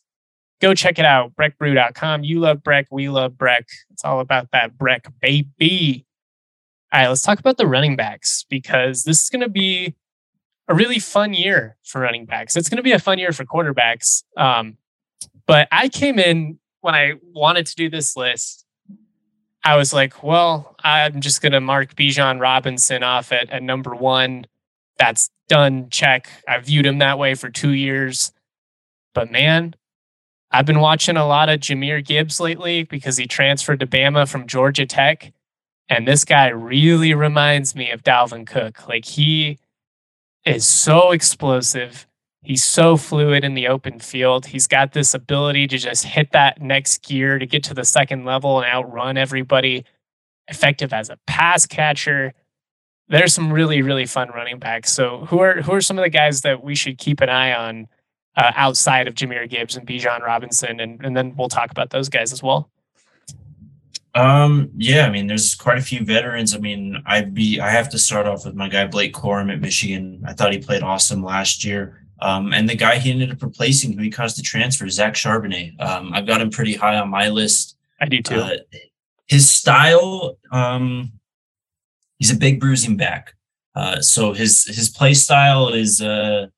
[0.61, 2.25] Go check it out, breckbrew.com.
[2.25, 3.67] You love Breck, we love Breck.
[3.91, 6.05] It's all about that Breck baby.
[6.93, 9.95] All right, let's talk about the running backs because this is going to be
[10.71, 12.57] a really fun year for running backs.
[12.57, 14.23] It's going to be a fun year for quarterbacks.
[14.39, 14.79] Um,
[15.47, 18.65] but I came in when I wanted to do this list
[19.65, 23.95] I was like, well, I'm just going to mark Bijan Robinson off at, at number
[23.95, 24.47] one.
[24.99, 25.91] That's done.
[25.91, 26.29] Check.
[26.49, 28.33] I viewed him that way for two years.
[29.15, 29.75] But man,
[30.51, 34.47] I've been watching a lot of Jahmyr Gibbs lately because he transferred to Bama from
[34.47, 35.33] Georgia Tech.
[35.89, 38.89] And this guy really reminds me of Dalvin Cook.
[38.89, 39.59] Like he
[40.45, 42.07] is so explosive.
[42.43, 44.47] He's so fluid in the open field.
[44.47, 48.25] He's got this ability to just hit that next gear to get to the second
[48.25, 49.85] level and outrun everybody.
[50.49, 52.33] Effective as a pass catcher.
[53.09, 54.93] There's some really really fun running backs.
[54.93, 57.53] So who are who are some of the guys that we should keep an eye
[57.53, 57.89] on
[58.37, 62.09] uh, outside of Jahmyr Gibbs and Bijan Robinson, and and then we'll talk about those
[62.09, 62.71] guys as well.
[64.15, 66.55] Um, yeah, I mean, there's quite a few veterans.
[66.55, 69.61] I mean, I'd be I have to start off with my guy Blake Corum at
[69.61, 70.23] Michigan.
[70.27, 72.07] I thought he played awesome last year.
[72.23, 75.81] Um, and the guy he ended up replacing who he caused the transfer, Zach Charbonnet.
[75.81, 77.77] Um, I've got him pretty high on my list.
[78.01, 78.37] I do too.
[78.37, 78.57] Uh,
[79.27, 81.13] his style, um,
[82.19, 83.35] he's a big bruising back.
[83.75, 86.49] Uh, so his his play style is uh,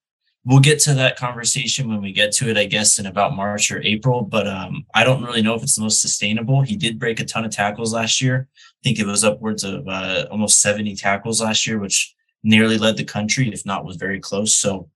[0.44, 3.70] we'll get to that conversation when we get to it, I guess, in about March
[3.70, 4.22] or April.
[4.22, 6.62] But um, I don't really know if it's the most sustainable.
[6.62, 8.48] He did break a ton of tackles last year.
[8.57, 12.96] I think it was upwards of uh, almost 70 tackles last year, which nearly led
[12.96, 14.57] the country, if not was very close.
[14.57, 14.88] So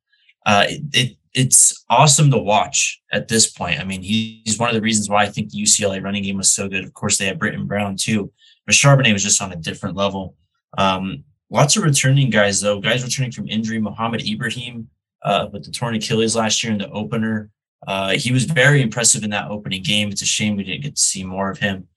[0.46, 3.78] uh, it, it, it's awesome to watch at this point.
[3.78, 6.50] I mean, he's one of the reasons why I think the UCLA running game was
[6.50, 6.82] so good.
[6.82, 8.32] Of course, they had Brittain Brown too,
[8.64, 10.34] but Charbonnet was just on a different level.
[10.78, 13.78] Um, lots of returning guys though, guys returning from injury.
[13.78, 14.88] Mohamed Ibrahim
[15.22, 17.50] uh, with the torn Achilles last year in the opener.
[17.86, 20.10] Uh, he was very impressive in that opening game.
[20.10, 21.88] It's a shame we didn't get to see more of him.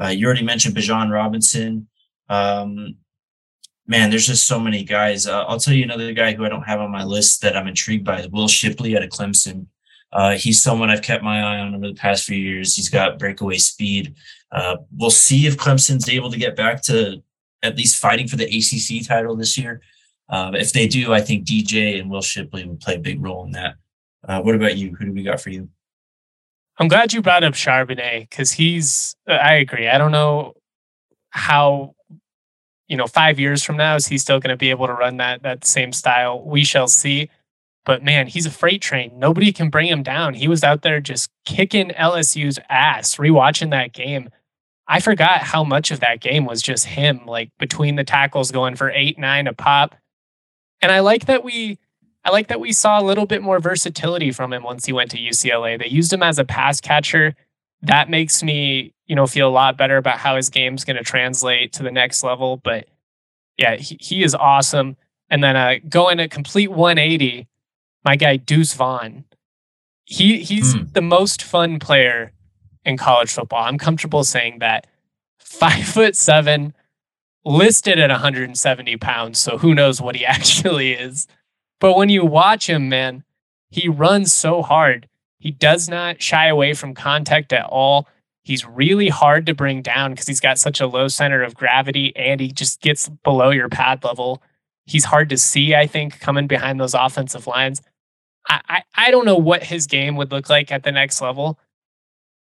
[0.00, 1.88] Uh, you already mentioned Bijan Robinson.
[2.28, 2.96] Um,
[3.86, 5.26] man, there's just so many guys.
[5.26, 7.66] Uh, I'll tell you another guy who I don't have on my list that I'm
[7.66, 9.66] intrigued by is Will Shipley out of Clemson.
[10.12, 12.74] Uh, he's someone I've kept my eye on over the past few years.
[12.74, 14.14] He's got breakaway speed.
[14.52, 17.22] Uh, we'll see if Clemson's able to get back to
[17.62, 19.80] at least fighting for the ACC title this year.
[20.28, 23.44] Uh, if they do, I think DJ and Will Shipley will play a big role
[23.44, 23.74] in that.
[24.26, 24.94] Uh, what about you?
[24.96, 25.68] Who do we got for you?
[26.78, 29.14] I'm glad you brought up Charbonnet because he's.
[29.26, 29.88] I agree.
[29.88, 30.54] I don't know
[31.30, 31.94] how
[32.88, 35.16] you know, five years from now, is he still going to be able to run
[35.16, 36.42] that that same style?
[36.44, 37.30] We shall see.
[37.84, 39.18] But man, he's a freight train.
[39.18, 40.34] Nobody can bring him down.
[40.34, 43.16] He was out there just kicking LSU's ass.
[43.16, 44.28] Rewatching that game,
[44.88, 48.74] I forgot how much of that game was just him, like between the tackles, going
[48.74, 49.94] for eight, nine a pop.
[50.80, 51.78] And I like that we,
[52.24, 55.10] I like that we saw a little bit more versatility from him once he went
[55.12, 55.78] to UCLA.
[55.78, 57.34] They used him as a pass catcher.
[57.82, 61.04] That makes me you know, feel a lot better about how his game's going to
[61.04, 62.56] translate to the next level.
[62.56, 62.88] But
[63.56, 64.96] yeah, he, he is awesome.
[65.30, 67.46] And then uh, going a complete 180,
[68.04, 69.24] my guy Deuce Vaughn.
[70.04, 70.92] He he's mm.
[70.92, 72.32] the most fun player
[72.84, 73.64] in college football.
[73.64, 74.86] I'm comfortable saying that.
[75.38, 76.74] Five foot seven,
[77.46, 79.38] listed at 170 pounds.
[79.38, 81.26] So who knows what he actually is.
[81.80, 83.24] But when you watch him, man,
[83.70, 85.08] he runs so hard.
[85.38, 88.08] He does not shy away from contact at all.
[88.42, 92.14] He's really hard to bring down because he's got such a low center of gravity
[92.16, 94.42] and he just gets below your pad level.
[94.86, 97.82] He's hard to see, I think, coming behind those offensive lines.
[98.48, 101.58] I, I, I don't know what his game would look like at the next level,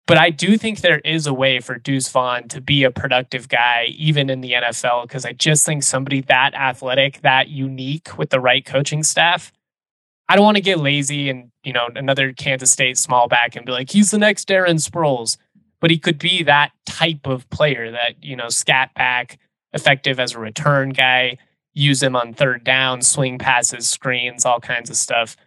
[0.10, 3.48] but I do think there is a way for Deuce Vaughn to be a productive
[3.48, 8.30] guy, even in the NFL, because I just think somebody that athletic, that unique with
[8.30, 9.54] the right coaching staff.
[10.28, 13.66] I don't want to get lazy and, you know, another Kansas State small back and
[13.66, 15.38] be like, he's the next Darren Sproles
[15.80, 19.40] but he could be that type of player that, you know, scat back,
[19.74, 21.38] effective as a return guy,
[21.74, 25.38] use him on third down, swing passes, screens, all kinds of stuff.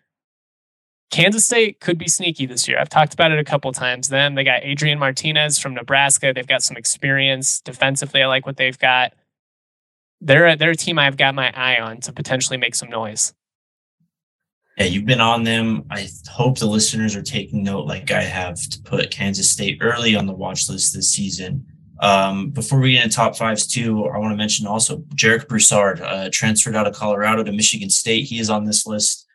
[1.12, 2.79] Kansas State could be sneaky this year.
[2.81, 4.09] I've talked about it a couple times.
[4.09, 6.33] Them, they got Adrian Martinez from Nebraska.
[6.35, 8.22] They've got some experience defensively.
[8.22, 9.12] I like what they've got.
[10.22, 13.35] They're they're a team I've got my eye on to potentially make some noise.
[14.79, 15.85] Yeah, you've been on them.
[15.90, 20.16] I hope the listeners are taking note, like I have, to put Kansas State early
[20.16, 21.66] on the watch list this season.
[22.01, 26.01] Um, before we get into top fives, too, I want to mention also Jarek Broussard,
[26.01, 28.25] uh, transferred out of Colorado to Michigan State.
[28.25, 29.27] He is on this list.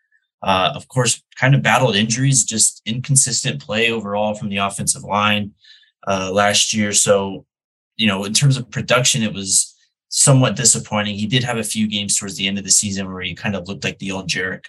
[0.43, 5.52] Uh, of course, kind of battled injuries, just inconsistent play overall from the offensive line
[6.08, 6.93] uh, last year.
[6.93, 7.45] So,
[7.95, 9.76] you know, in terms of production, it was
[10.10, 11.15] somewhat disappointing.
[11.15, 13.56] He did have a few games towards the end of the season where he kind
[13.56, 14.65] of looked like the old Jarek.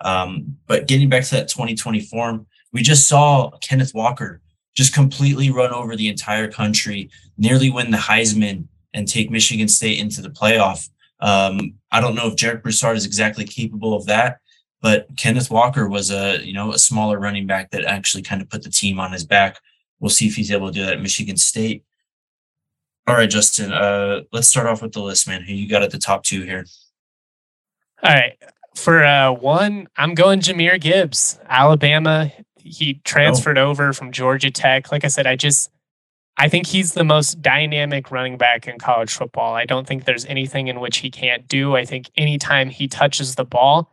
[0.00, 4.40] Um, but getting back to that 2020 form, we just saw Kenneth Walker
[4.74, 10.00] just completely run over the entire country, nearly win the Heisman and take Michigan State
[10.00, 10.88] into the playoff.
[11.20, 14.38] Um, I don't know if Jarek Broussard is exactly capable of that,
[14.82, 18.50] but Kenneth Walker was a you know a smaller running back that actually kind of
[18.50, 19.58] put the team on his back.
[20.00, 21.84] We'll see if he's able to do that at Michigan State.
[23.06, 23.72] All right, Justin.
[23.72, 25.42] Uh, let's start off with the list, man.
[25.42, 26.66] Who you got at the top two here?
[28.02, 28.36] All right.
[28.74, 32.32] For uh, one, I'm going Jahmyr Gibbs, Alabama.
[32.56, 33.70] He transferred oh.
[33.70, 34.90] over from Georgia Tech.
[34.90, 35.70] Like I said, I just
[36.36, 39.54] I think he's the most dynamic running back in college football.
[39.54, 41.76] I don't think there's anything in which he can't do.
[41.76, 43.92] I think anytime he touches the ball,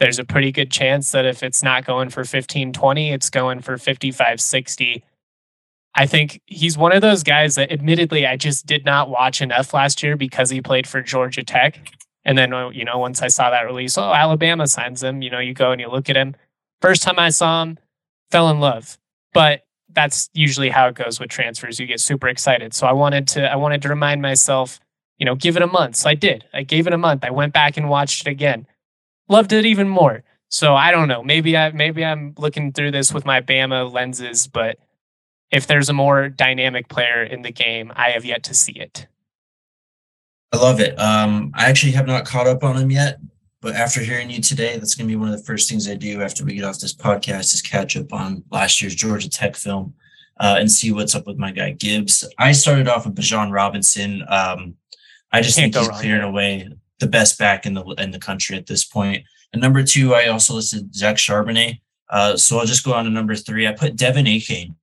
[0.00, 3.60] there's a pretty good chance that if it's not going for 15 20, it's going
[3.60, 5.04] for 55 60.
[5.94, 9.74] I think he's one of those guys that, admittedly, I just did not watch enough
[9.74, 11.80] last year because he played for Georgia Tech.
[12.24, 15.30] And then, uh, you know, once I saw that release, oh, Alabama signs him, you
[15.30, 16.34] know, you go and you look at him.
[16.80, 17.78] First time I saw him,
[18.30, 18.98] fell in love.
[19.34, 21.80] But that's usually how it goes with transfers.
[21.80, 22.72] You get super excited.
[22.72, 24.78] So I wanted to, I wanted to remind myself,
[25.18, 25.96] you know, give it a month.
[25.96, 26.44] So I did.
[26.54, 27.24] I gave it a month.
[27.24, 28.66] I went back and watched it again.
[29.30, 30.24] Loved it even more.
[30.48, 31.22] So I don't know.
[31.22, 34.78] Maybe I, maybe I'm looking through this with my Bama lenses, but
[35.52, 39.06] if there's a more dynamic player in the game, I have yet to see it.
[40.52, 40.98] I love it.
[40.98, 43.20] Um, I actually have not caught up on him yet,
[43.60, 45.94] but after hearing you today, that's going to be one of the first things I
[45.94, 49.54] do after we get off this podcast is catch up on last year's Georgia Tech
[49.54, 49.94] film
[50.40, 52.28] uh, and see what's up with my guy Gibbs.
[52.36, 54.24] I started off with Bijan Robinson.
[54.28, 54.74] Um,
[55.32, 56.68] I just Can't think he's clearing away
[57.00, 59.24] the best back in the in the country at this point.
[59.52, 61.80] And number two, I also listed Zach Charbonnet.
[62.08, 63.66] Uh, so I'll just go on to number three.
[63.66, 64.74] I put Devon Achane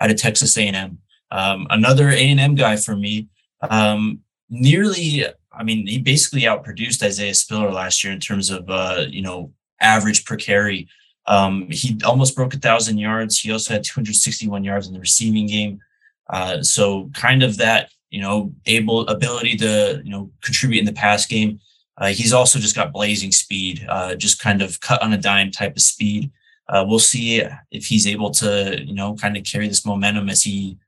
[0.00, 0.98] out of Texas A&M.
[1.30, 3.28] Um, another A&M guy for me.
[3.62, 4.20] Um,
[4.50, 9.22] nearly, I mean, he basically outproduced Isaiah Spiller last year in terms of, uh, you
[9.22, 10.88] know, average per carry.
[11.26, 13.38] Um, he almost broke a thousand yards.
[13.38, 15.80] He also had 261 yards in the receiving game.
[16.28, 20.92] Uh, so kind of that, you know, able ability to, you know, contribute in the
[20.92, 21.58] pass game.
[21.98, 25.50] Uh, he's also just got blazing speed, uh, just kind of cut on a dime
[25.50, 26.30] type of speed
[26.68, 30.42] uh, we'll see if he's able to, you know, kind of carry this momentum as
[30.42, 30.78] he,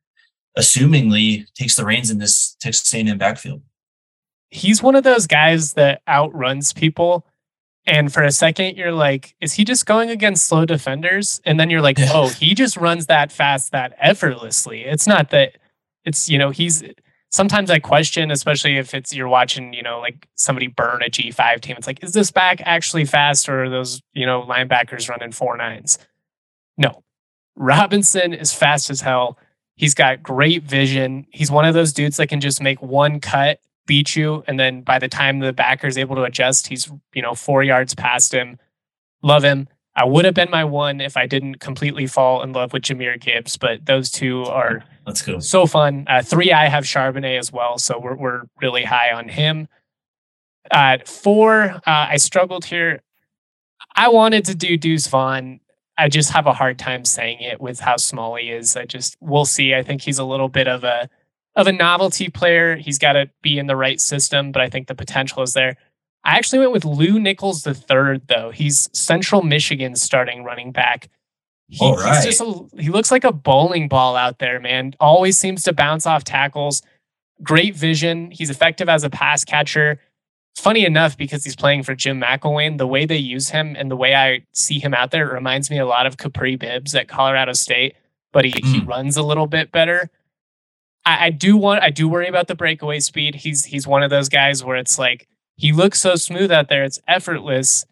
[0.56, 3.62] assumingly, takes the reins in this Texas A&M backfield.
[4.50, 7.26] He's one of those guys that outruns people,
[7.86, 11.40] and for a second you're like, is he just going against slow defenders?
[11.44, 14.82] And then you're like, oh, he just runs that fast, that effortlessly.
[14.84, 15.58] It's not that.
[16.04, 16.82] It's you know he's
[17.34, 21.60] sometimes I question, especially if it's you're watching, you know, like somebody burn a G5
[21.60, 21.74] team.
[21.76, 25.56] It's like, is this back actually fast or are those, you know, linebackers running four
[25.56, 25.98] nines?
[26.78, 27.02] No.
[27.56, 29.36] Robinson is fast as hell.
[29.74, 31.26] He's got great vision.
[31.30, 34.82] He's one of those dudes that can just make one cut, beat you, and then
[34.82, 38.32] by the time the backer is able to adjust, he's, you know, four yards past
[38.32, 38.58] him.
[39.22, 39.66] Love him.
[39.96, 43.20] I would have been my one if I didn't completely fall in love with Jahmyr
[43.20, 45.38] Gibbs, but those two are Let's go.
[45.38, 46.04] so fun.
[46.08, 49.68] Uh, three, I have Charbonnet as well, so we're we're really high on him.
[50.70, 53.02] Uh, four, uh, I struggled here.
[53.96, 55.60] I wanted to do Deuce Vaughn.
[55.96, 58.76] I just have a hard time saying it with how small he is.
[58.76, 59.74] I just we'll see.
[59.74, 61.08] I think he's a little bit of a
[61.54, 62.74] of a novelty player.
[62.74, 65.76] He's got to be in the right system, but I think the potential is there.
[66.24, 68.50] I actually went with Lew Nichols the third, though.
[68.50, 71.10] He's Central Michigan starting running back.
[71.68, 72.16] He, All right.
[72.16, 74.94] He's just a, he looks like a bowling ball out there, man.
[75.00, 76.82] Always seems to bounce off tackles.
[77.42, 78.30] Great vision.
[78.30, 80.00] He's effective as a pass catcher.
[80.56, 83.96] Funny enough, because he's playing for Jim McElwain, the way they use him and the
[83.96, 87.52] way I see him out there reminds me a lot of Kapri Bibbs at Colorado
[87.54, 87.96] State,
[88.32, 88.64] but he, mm.
[88.64, 88.88] he hmm.
[88.88, 90.10] runs a little bit better.
[91.04, 93.34] I, I do want I do worry about the breakaway speed.
[93.34, 95.26] He's he's one of those guys where it's like
[95.56, 96.84] he looks so smooth out there.
[96.84, 97.84] It's effortless.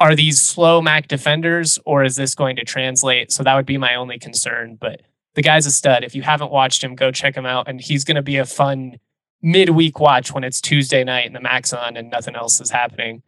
[0.00, 3.30] Are these slow MAC defenders or is this going to translate?
[3.30, 4.76] So that would be my only concern.
[4.80, 5.02] But
[5.34, 6.02] the guy's a stud.
[6.02, 7.68] If you haven't watched him, go check him out.
[7.68, 8.98] And he's going to be a fun
[9.42, 13.22] midweek watch when it's Tuesday night and the MAC's on and nothing else is happening.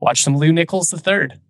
[0.00, 1.40] Watch some Lew Nichols the third.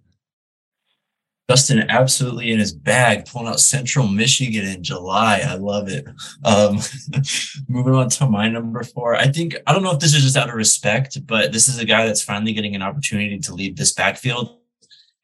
[1.50, 5.42] Justin absolutely in his bag, pulling out Central Michigan in July.
[5.44, 6.06] I love it.
[6.44, 6.78] Um,
[7.68, 9.16] moving on to my number four.
[9.16, 11.80] I think, I don't know if this is just out of respect, but this is
[11.80, 14.60] a guy that's finally getting an opportunity to lead this backfield.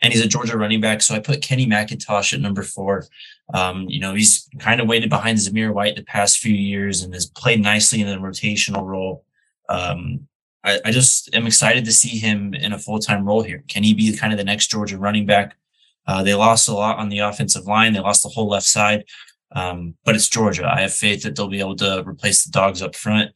[0.02, 1.00] and he's a Georgia running back.
[1.00, 3.06] So I put Kenny McIntosh at number four.
[3.54, 7.14] Um, you know, he's kind of waited behind Zamir White the past few years and
[7.14, 9.24] has played nicely in a rotational role.
[9.68, 10.26] Um,
[10.64, 13.62] I, I, just am excited to see him in a full time role here.
[13.68, 15.56] Can he be kind of the next Georgia running back?
[16.06, 17.92] Uh, they lost a lot on the offensive line.
[17.92, 19.04] They lost the whole left side,
[19.52, 20.70] um, but it's Georgia.
[20.72, 23.32] I have faith that they'll be able to replace the dogs up front.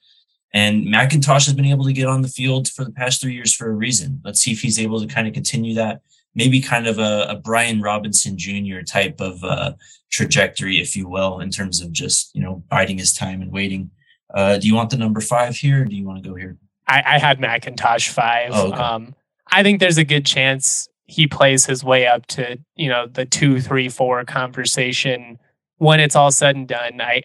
[0.53, 3.55] And McIntosh has been able to get on the field for the past three years
[3.55, 4.21] for a reason.
[4.25, 6.01] Let's see if he's able to kind of continue that.
[6.35, 8.83] Maybe kind of a, a Brian Robinson Jr.
[8.83, 9.73] type of uh,
[10.11, 13.91] trajectory, if you will, in terms of just you know biding his time and waiting.
[14.33, 15.85] Uh, do you want the number five here?
[15.85, 16.57] do you want to go here?
[16.87, 18.51] I, I had McIntosh five.
[18.53, 18.77] Oh, okay.
[18.77, 19.15] um,
[19.51, 23.27] I think there's a good chance he plays his way up to you know the
[23.27, 25.39] two, three, four conversation
[25.79, 27.01] when it's all said and done.
[27.01, 27.23] I,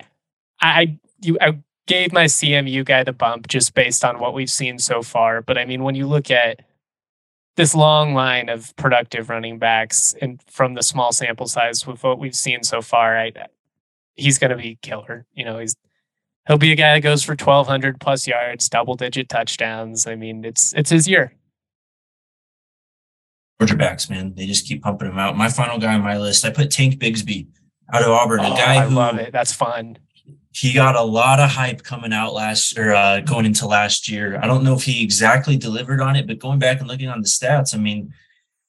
[0.60, 4.80] I, you, I gave my CMU guy the bump just based on what we've seen
[4.80, 5.42] so far.
[5.42, 6.62] But I mean, when you look at
[7.58, 12.18] this long line of productive running backs and from the small sample size with what
[12.18, 13.34] we've seen so far, I,
[14.16, 15.28] he's going to be killer.
[15.36, 15.76] You know, he's
[16.48, 20.08] he'll be a guy that goes for 1200 plus yards, double digit touchdowns.
[20.08, 21.34] I mean, it's it's his year.
[23.60, 24.34] Georgia backs, man.
[24.36, 25.38] They just keep pumping him out.
[25.38, 27.48] My final guy on my list, I put Tank Bigsby
[27.94, 29.32] out of Auburn, oh, a guy I who love it.
[29.32, 29.98] That's fun
[30.56, 34.40] he got a lot of hype coming out last or uh, going into last year.
[34.42, 37.22] I don't know if he exactly delivered on it, but going back and looking on
[37.22, 38.14] the stats, I mean,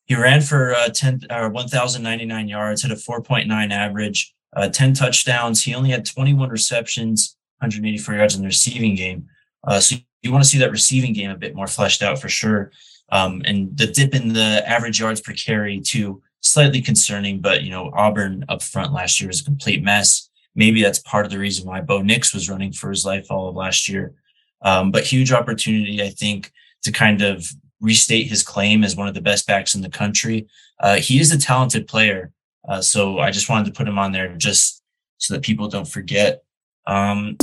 [0.07, 4.95] he ran for uh, 10 or uh, 1,099 yards, had a 4.9 average, uh, 10
[4.95, 5.63] touchdowns.
[5.63, 9.29] He only had 21 receptions, 184 yards in the receiving game.
[9.63, 12.29] Uh, so you want to see that receiving game a bit more fleshed out for
[12.29, 12.73] sure.
[13.11, 17.41] Um, and the dip in the average yards per carry too, slightly concerning.
[17.41, 21.27] But you know, Auburn up front last year was a complete mess maybe that's part
[21.27, 24.15] of the reason why Bo Nix was running for his life all of last year.
[24.63, 26.51] Um, but huge opportunity, I think,
[26.83, 27.47] to kind of
[27.81, 30.49] restate his claim as one of the best backs in the country.
[30.81, 32.33] Uh, he is a talented player.
[32.67, 34.83] Uh, so I just wanted to put him on there just
[35.19, 36.43] so that people don't forget.
[36.87, 37.37] Um,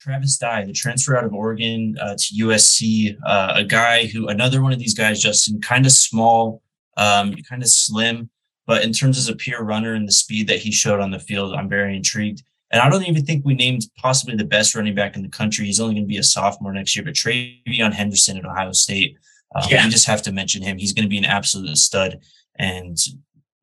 [0.00, 4.62] Travis Dye, the transfer out of Oregon uh, to USC, uh, a guy who, another
[4.62, 6.62] one of these guys, Justin, kind of small,
[6.96, 8.30] um, kind of slim,
[8.66, 11.18] but in terms of a pure runner and the speed that he showed on the
[11.18, 12.42] field, I'm very intrigued.
[12.70, 15.64] And I don't even think we named possibly the best running back in the country.
[15.64, 19.16] He's only going to be a sophomore next year, but TreVeyon Henderson at Ohio State.
[19.54, 19.84] Um, yeah.
[19.84, 20.76] You just have to mention him.
[20.76, 22.18] He's going to be an absolute stud,
[22.56, 22.96] and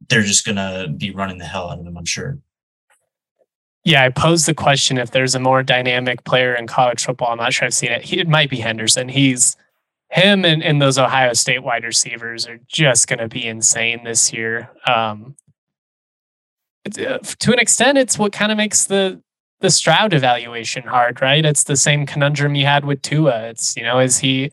[0.09, 2.39] they're just going to be running the hell out of him, I'm sure.
[3.86, 7.31] Yeah, I posed the question if there's a more dynamic player in college football.
[7.31, 8.03] I'm not sure I've seen it.
[8.03, 9.09] He, it might be Henderson.
[9.09, 9.55] He's
[10.09, 14.33] him and, and those Ohio State wide receivers are just going to be insane this
[14.33, 14.71] year.
[14.88, 15.36] Um,
[16.88, 19.21] uh, to an extent, it's what kind of makes the
[19.61, 21.45] the Stroud evaluation hard, right?
[21.45, 23.49] It's the same conundrum you had with Tua.
[23.49, 24.51] It's you know, is he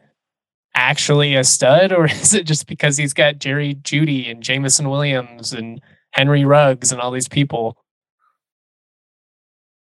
[0.75, 5.53] actually a stud, or is it just because he's got Jerry Jeudy and Jameson Williams
[5.53, 5.81] and
[6.13, 7.82] Henry Ruggs and all these people?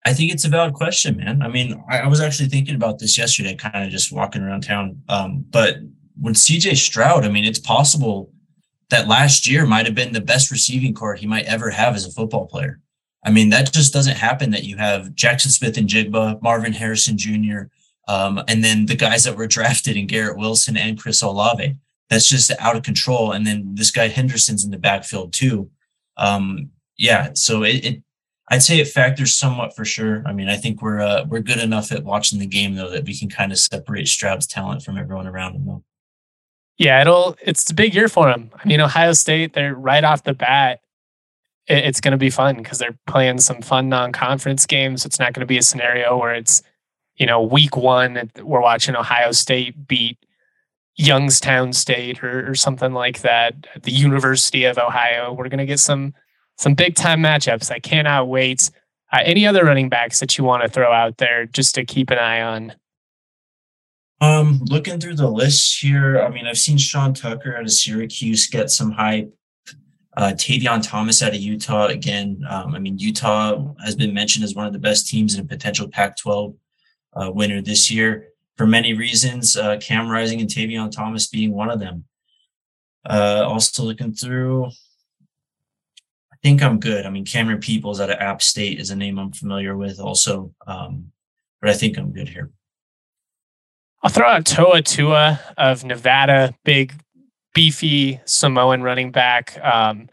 [0.06, 1.42] I think it's a valid question, man.
[1.42, 4.62] I mean, I, I was actually thinking about this yesterday, kind of just walking around
[4.62, 5.02] town.
[5.10, 5.78] Um, but
[6.20, 8.32] when CJ Stroud, I mean, it's possible
[8.90, 12.06] that last year might have been the best receiving corps he might ever have as
[12.06, 12.80] a football player.
[13.26, 17.64] I mean, that just doesn't happen that you have Jackson Smith-Njigba, Marvin Harrison Jr.,
[18.08, 21.76] um, and then the guys that were drafted in Garrett Wilson and Chris Olave.
[22.10, 23.34] That's just out of control.
[23.34, 25.70] And then this guy Henderson's in the backfield too.
[26.16, 28.04] Um, yeah, so it, it
[28.50, 30.24] I'd say it factors somewhat for sure.
[30.26, 33.06] I mean, I think we're uh, we're good enough at watching the game though that
[33.06, 35.84] we can kind of separate Stroud's talent from everyone around him though.
[36.78, 38.52] Yeah, it'll it's a big year for him.
[38.56, 40.80] I mean, Ohio State, they're right off the bat.
[41.68, 45.06] It, it's going to be fun because they're playing some fun non-conference games.
[45.06, 46.62] It's not going to be a scenario where it's
[47.18, 50.18] you know week one we're watching Ohio State beat
[50.96, 53.68] Youngstown State or, or something like that.
[53.82, 55.34] The University of Ohio.
[55.34, 56.14] We're going to get some
[56.58, 57.72] some big time matchups.
[57.72, 58.70] I cannot wait.
[59.12, 62.10] Uh, any other running backs that you want to throw out there just to keep
[62.10, 62.74] an eye on?
[64.20, 68.48] Um, looking through the list here, I mean, I've seen Sean Tucker out of Syracuse
[68.48, 69.34] get some hype.
[70.18, 72.44] Uh, Tavion Thomas out of Utah again.
[72.50, 75.48] Um, I mean, Utah has been mentioned as one of the best teams in a
[75.48, 76.56] potential Pac-12
[77.14, 79.56] uh, winner this year for many reasons.
[79.56, 82.06] Uh, Cam Rising and Tavion Thomas being one of them.
[83.08, 84.72] Uh, also looking through,
[86.48, 87.06] think I'm good.
[87.06, 90.54] I mean, Camerun Peoples out of App State is a name I'm familiar with also,
[90.66, 91.12] um,
[91.60, 92.50] but I think I'm good here.
[94.02, 96.94] I'll throw out Toa Taua of Nevada, big,
[97.54, 99.60] beefy Samoan running back.
[99.62, 100.08] Um,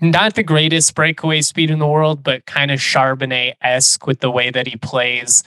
[0.00, 4.30] not the greatest breakaway speed in the world, but kind of Charbonnet esque with the
[4.30, 5.42] way that he plays.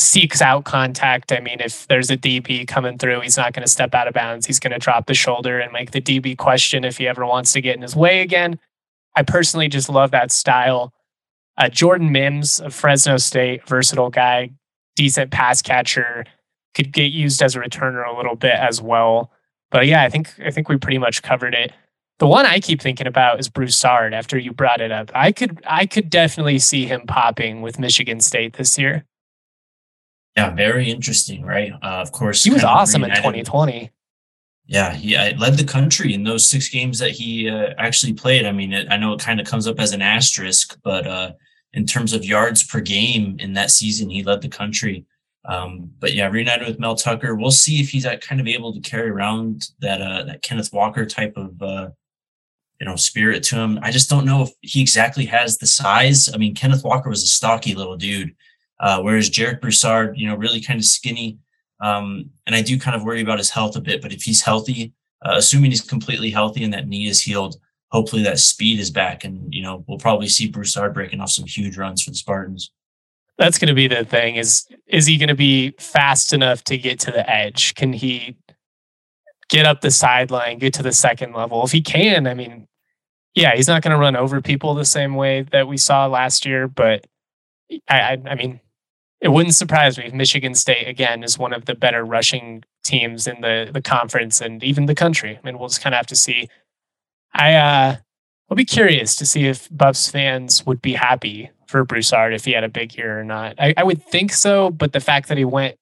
[0.00, 1.30] Seeks out contact.
[1.30, 4.14] I mean, if there's a DB coming through, he's not going to step out of
[4.14, 4.46] bounds.
[4.46, 7.52] He's going to drop the shoulder and make the DB question if he ever wants
[7.52, 8.58] to get in his way again.
[9.14, 10.94] I personally just love that style.
[11.58, 14.50] Uh, Jordan Mims of Fresno State, versatile guy,
[14.96, 16.24] decent pass catcher,
[16.74, 19.30] could get used as a returner a little bit as well.
[19.70, 21.72] But yeah, I think I think we pretty much covered it.
[22.20, 24.14] The one I keep thinking about is Bruce Broussard.
[24.14, 28.20] After you brought it up, I could I could definitely see him popping with Michigan
[28.20, 29.04] State this year.
[30.36, 31.72] Yeah, very interesting, right?
[31.82, 33.90] Uh, of course, he was awesome in 2020.
[34.66, 38.46] Yeah, he led the country in those six games that he uh, actually played.
[38.46, 41.32] I mean, it, I know it kind of comes up as an asterisk, but uh,
[41.72, 45.04] in terms of yards per game in that season, he led the country.
[45.44, 47.34] Um, but yeah, reunited with Mel Tucker.
[47.34, 51.06] We'll see if he's kind of able to carry around that uh, that Kenneth Walker
[51.06, 51.90] type of uh,
[52.78, 53.78] you know spirit to him.
[53.82, 56.32] I just don't know if he exactly has the size.
[56.32, 58.36] I mean, Kenneth Walker was a stocky little dude,
[58.80, 61.38] uh, whereas Jarek Broussard, you know, really kind of skinny.
[61.80, 64.02] Um, and I do kind of worry about his health a bit.
[64.02, 64.92] But if he's healthy,
[65.24, 67.56] uh, assuming he's completely healthy and that knee is healed,
[67.90, 71.46] hopefully that speed is back, and you know we'll probably see Broussard breaking off some
[71.46, 72.70] huge runs for the Spartans.
[73.38, 74.36] That's going to be the thing.
[74.36, 77.74] Is is he going to be fast enough to get to the edge?
[77.74, 78.36] Can he
[79.48, 81.64] get up the sideline, get to the second level?
[81.64, 82.66] If he can, I mean,
[83.34, 86.46] yeah, he's not going to run over people the same way that we saw last
[86.46, 86.68] year.
[86.68, 87.06] But
[87.88, 88.60] I, I, I mean,
[89.20, 93.26] it wouldn't surprise me if Michigan State again is one of the better rushing teams
[93.26, 95.38] in the the conference and even the country.
[95.38, 96.48] I mean, we'll just kind of have to see.
[97.34, 97.96] I uh,
[98.48, 102.52] I'll be curious to see if Buffs fans would be happy for Broussard if he
[102.52, 103.54] had a big year or not.
[103.58, 105.76] I, I would think so, but the fact that he went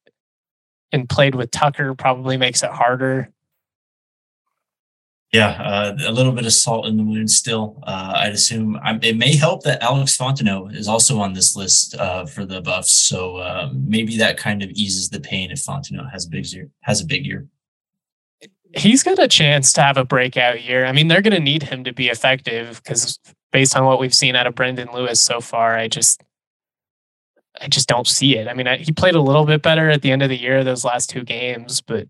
[0.93, 3.30] and played with Tucker probably makes it harder
[5.32, 7.82] yeah, uh, a little bit of salt in the wound still.
[7.86, 11.94] Uh, I'd assume I'm, it may help that Alex Fontenot is also on this list
[11.96, 16.10] uh, for the Buffs, so uh, maybe that kind of eases the pain if Fontenot
[16.12, 16.70] has a big year.
[16.80, 17.46] Has a big year.
[18.74, 20.86] He's got a chance to have a breakout year.
[20.86, 23.18] I mean, they're going to need him to be effective because
[23.52, 26.22] based on what we've seen out of Brendon Lewis so far, I just,
[27.60, 28.46] I just don't see it.
[28.46, 30.64] I mean, I, he played a little bit better at the end of the year
[30.64, 32.08] those last two games, but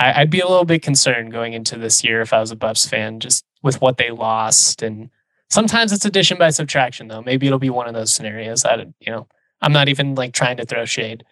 [0.00, 2.56] I, would be a little bit concerned going into this year if I was a
[2.56, 4.82] Buffs fan, just with what they lost.
[4.82, 5.10] And
[5.50, 7.20] sometimes it's addition by subtraction, though.
[7.20, 9.28] Maybe it'll be one of those scenarios that you know
[9.60, 11.24] I'm not even like trying to throw shade.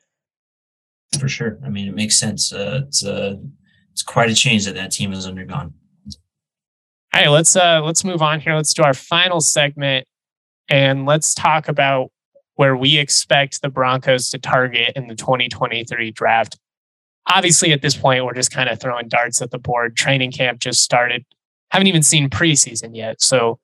[1.18, 1.58] For sure.
[1.64, 2.52] I mean, it makes sense.
[2.52, 3.36] Uh, it's uh,
[3.92, 5.72] it's quite a change that that team has undergone.
[7.14, 8.54] All right, let's uh, let's move on here.
[8.54, 10.06] Let's do our final segment,
[10.68, 12.10] and let's talk about
[12.56, 16.58] where we expect the Broncos to target in the 2023 draft
[17.28, 19.96] obviously at this point we're just kind of throwing darts at the board.
[19.96, 21.24] Training camp just started.
[21.70, 23.20] Haven't even seen preseason yet.
[23.20, 23.58] So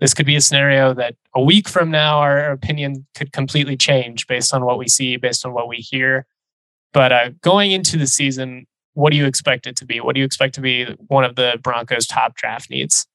[0.00, 4.26] this could be a scenario that a week from now our opinion could completely change
[4.26, 6.26] based on what we see, based on what we hear.
[6.92, 10.00] But uh, going into the season, what do you expect it to be?
[10.00, 13.06] What do you expect to be one of the Broncos' top draft needs?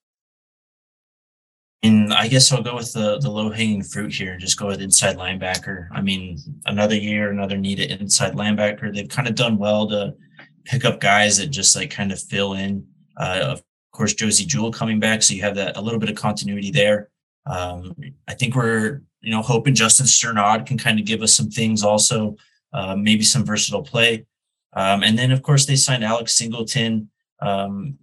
[1.86, 4.68] And I guess I'll go with the the low hanging fruit here and just go
[4.68, 5.88] with inside linebacker.
[5.92, 8.94] I mean, another year, another needed inside linebacker.
[8.94, 10.16] They've kind of done well to
[10.64, 12.88] pick up guys that just like kind of fill in.
[13.18, 16.16] Uh, of course, Josey Jewell coming back, so you have that a little bit of
[16.16, 17.10] continuity there.
[17.46, 17.96] Um,
[18.28, 21.84] I think we're you know hoping Justin Strnad can kind of give us some things
[21.84, 22.36] also,
[22.74, 24.26] uh, maybe some versatile play.
[24.74, 27.12] Um, and then of course they signed Alex Singleton.
[27.42, 28.00] Um,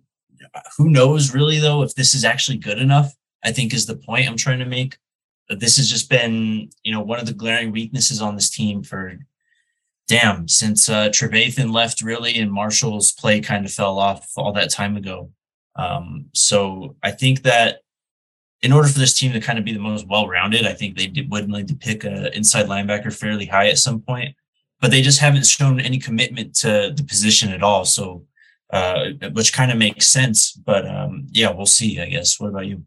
[0.77, 3.13] who knows really though if this is actually good enough?
[3.45, 4.97] I think is the point I'm trying to make.
[5.49, 8.83] But this has just been, you know, one of the glaring weaknesses on this team
[8.83, 9.19] for
[10.09, 14.71] damn since uh, Trevathan left really and Marshall's play kind of fell off all that
[14.71, 15.31] time ago.
[15.77, 17.81] Um, so I think that
[18.63, 21.27] in order for this team to kind of be the most well-rounded, I think they
[21.29, 24.37] would need to pick an inside linebacker fairly high at some point,
[24.81, 27.85] but they just haven't shown any commitment to the position at all.
[27.85, 28.25] So,
[28.73, 32.01] uh, which kind of makes sense, but um, yeah, we'll see.
[32.01, 32.39] I guess.
[32.39, 32.85] What about you?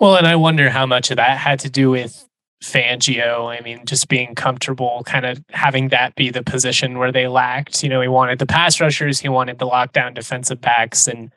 [0.00, 2.28] Well, and I wonder how much of that had to do with
[2.62, 3.56] Fangio.
[3.56, 7.82] I mean, just being comfortable, kind of having that be the position where they lacked.
[7.82, 11.32] You know, he wanted the pass rushers, he wanted the lockdown defensive backs, and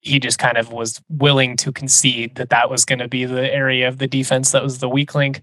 [0.00, 3.52] he just kind of was willing to concede that that was going to be the
[3.52, 5.42] area of the defense that was the weak link.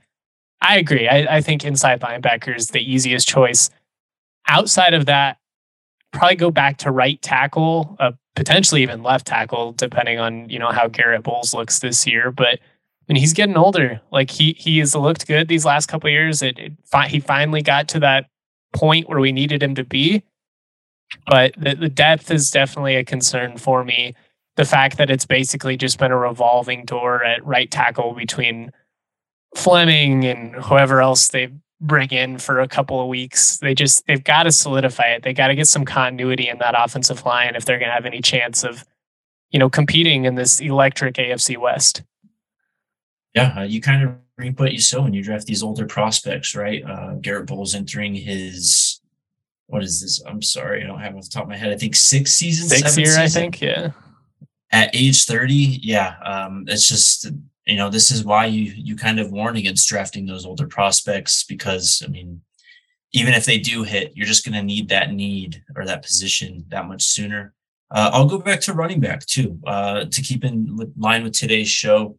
[0.62, 1.08] I agree.
[1.08, 3.70] I, I think inside linebacker is the easiest choice.
[4.47, 5.38] Outside of that,
[6.14, 7.97] probably go back to right tackle.
[7.99, 12.32] Uh, potentially even left tackle, depending on you know how Garett Bolles looks this year.
[12.32, 14.01] But I mean, he's getting older.
[14.11, 16.41] Like he he has looked good these last couple years.
[16.41, 16.74] It, it
[17.07, 18.30] he finally got to that
[18.72, 20.24] point where we needed him to be.
[21.28, 24.16] But the, the depth is definitely a concern for me.
[24.55, 28.72] The fact that it's basically just been a revolving door at right tackle between
[29.55, 31.53] Fleming and whoever else they've
[31.84, 33.58] bring in for a couple of weeks.
[33.58, 35.24] They just they've got to solidify it.
[35.24, 38.06] They got to get some continuity in that offensive line if they're going to have
[38.06, 38.86] any chance of,
[39.52, 42.02] you know, competing in this electric AFC West.
[43.36, 46.56] Yeah, uh, you kind of reap what you sow when you draft these older prospects,
[46.56, 46.84] right?
[46.84, 49.02] Uh, Garett Bolles entering his
[49.68, 50.22] what is this?
[50.26, 51.72] I'm sorry, I don't have off the top of my head.
[51.72, 53.22] I think six seasons, six year, season.
[53.22, 53.92] I think, yeah.
[54.72, 55.54] At age 30,
[55.84, 57.28] yeah, um, it's just
[57.66, 61.43] you know this is why you you kind of warn against drafting those older prospects
[61.43, 62.41] because I mean,
[63.14, 66.66] even if they do hit, you're just going to need that need or that position
[66.70, 67.53] that much sooner.
[67.91, 71.70] Uh, I'll go back to running back too uh, to keep in line with today's
[71.70, 72.18] show.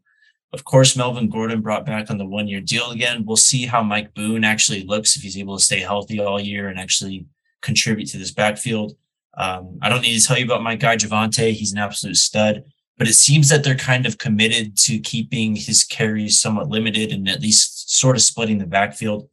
[0.52, 3.24] Of course, Melvin Gordon brought back on the one year deal again.
[3.26, 6.68] We'll see how Mike Boone actually looks if he's able to stay healthy all year
[6.68, 7.26] and actually
[7.60, 8.92] contribute to this backfield.
[9.36, 11.52] Um, I don't need to tell you about my guy Javonte.
[11.52, 12.62] He's an absolute stud,
[12.96, 17.28] but it seems that they're kind of committed to keeping his carries somewhat limited and
[17.28, 19.28] at least sort of splitting the backfield.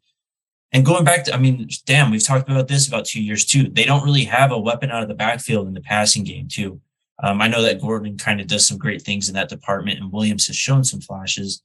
[0.71, 3.63] And going back to, I mean, damn, we've talked about this about two years too.
[3.63, 6.79] They don't really have a weapon out of the backfield in the passing game too.
[7.21, 10.11] Um, I know that Gordon kind of does some great things in that department, and
[10.11, 11.61] Williams has shown some flashes.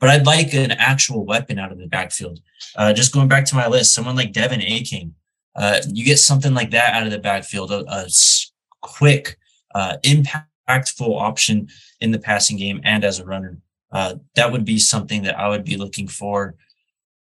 [0.00, 2.40] But I'd like an actual weapon out of the backfield.
[2.74, 5.12] Uh, just going back to my list, someone like Devon Achane,
[5.56, 8.06] uh, you get something like that out of the backfield, a, a
[8.80, 9.36] quick,
[9.74, 9.98] uh,
[10.68, 11.68] impactful option
[12.00, 13.58] in the passing game and as a runner.
[13.92, 16.56] Uh, that would be something that I would be looking for.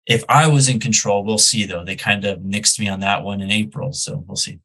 [0.06, 1.84] If I was in control, we'll see though.
[1.84, 4.60] They kind of nixed me on that one in April, so we'll see.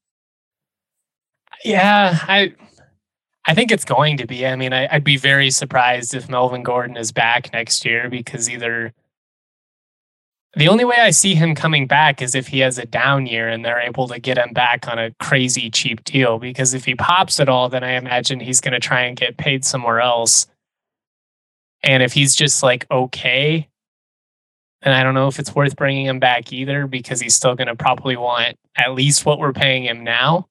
[1.63, 2.53] Yeah, I
[3.45, 4.45] I think it's going to be.
[4.45, 8.49] I mean, I, would be very surprised if Melvin Gordon is back next year because
[8.49, 8.93] either
[10.55, 13.49] the only way I see him coming back is if he has a down year
[13.49, 16.37] and they're able to get him back on a crazy cheap deal.
[16.37, 19.37] Because if he pops at all, then I imagine he's going to try and get
[19.37, 20.45] paid somewhere else.
[21.81, 23.67] And if he's just like okay,
[24.83, 27.67] then I don't know if it's worth bringing him back either because he's still going
[27.67, 30.47] to probably want at least what we're paying him now.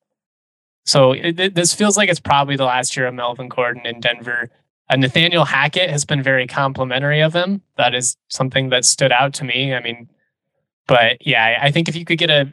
[0.85, 4.51] So it, this feels like it's probably the last year of Melvin Gordon in Denver.
[4.89, 7.63] Uh, Nathaniel Hackett has been very complimentary of him.
[7.77, 9.75] That is something that stood out to me.
[9.75, 10.09] I mean,
[10.87, 12.53] but yeah, I think if you could get a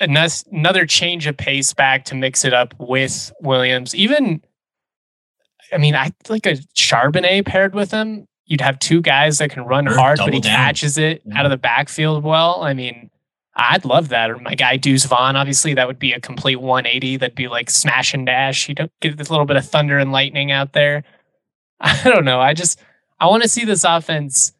[0.00, 4.42] another change of pace back to mix it up with Williams, even
[5.72, 8.26] I mean, I like a Charbonnet paired with him.
[8.46, 10.56] You'd have two guys that can run hard, but he down.
[10.56, 11.38] catches it yeah.
[11.38, 12.62] out of the backfield well.
[12.62, 13.09] I mean,
[13.56, 14.30] I'd love that.
[14.30, 17.16] Or my guy Deuce Vaughn, obviously, that would be a complete 180.
[17.16, 18.68] That'd be like smash and dash.
[18.68, 21.04] You don't get this little bit of thunder and lightning out there.
[21.80, 22.40] I don't know.
[22.40, 22.80] I just
[23.18, 24.52] I want to see this offense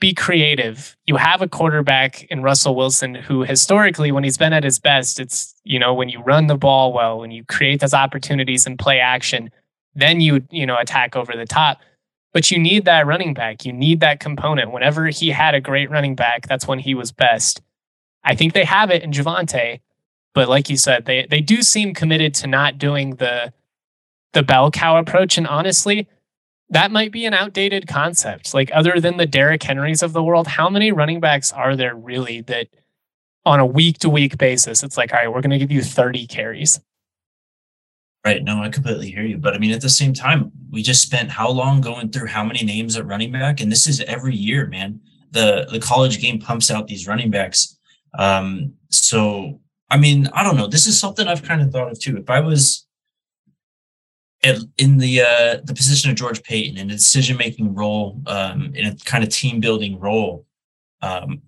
[0.00, 0.96] be creative.
[1.06, 5.18] You have a quarterback in Russell Wilson who historically, when he's been at his best,
[5.18, 8.78] it's you know when you run the ball well, when you create those opportunities and
[8.78, 9.50] play action,
[9.94, 11.80] then you you know attack over the top.
[12.32, 13.64] But you need that running back.
[13.64, 14.70] You need that component.
[14.70, 17.62] Whenever he had a great running back, that's when he was best.
[18.28, 19.80] I think they have it in Javonte,
[20.34, 23.54] but like you said, they they do seem committed to not doing the
[24.34, 25.38] the bell cow approach.
[25.38, 26.06] And honestly,
[26.68, 28.52] that might be an outdated concept.
[28.52, 31.94] Like other than the Derrick Henrys of the world, how many running backs are there
[31.94, 32.68] really that
[33.46, 35.82] on a week to week basis, it's like, all right, we're going to give you
[35.82, 36.78] 30 carries.
[38.26, 38.44] Right.
[38.44, 39.38] No, I completely hear you.
[39.38, 42.44] But I mean, at the same time, we just spent how long going through how
[42.44, 43.60] many names at running back?
[43.62, 45.00] And this is every year, man.
[45.30, 47.77] The the college game pumps out these running backs
[48.18, 50.66] um, so, I mean, I don't know.
[50.66, 52.18] This is something I've kind of thought of too.
[52.18, 52.86] If I was
[54.42, 58.86] in the uh, the position of George Paton in a decision making role, um, in
[58.86, 60.44] a kind of team building role,
[61.00, 61.40] um,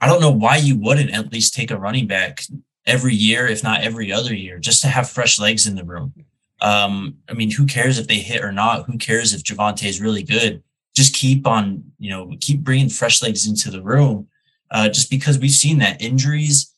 [0.00, 2.42] I don't know why you wouldn't at least take a running back
[2.86, 6.12] every year, if not every other year, just to have fresh legs in the room.
[6.60, 8.86] Um, I mean, who cares if they hit or not?
[8.86, 10.62] Who cares if Javonte is really good?
[10.94, 14.26] Just keep on, you know, keep bringing fresh legs into the room
[14.70, 16.74] uh, just because we've seen that injuries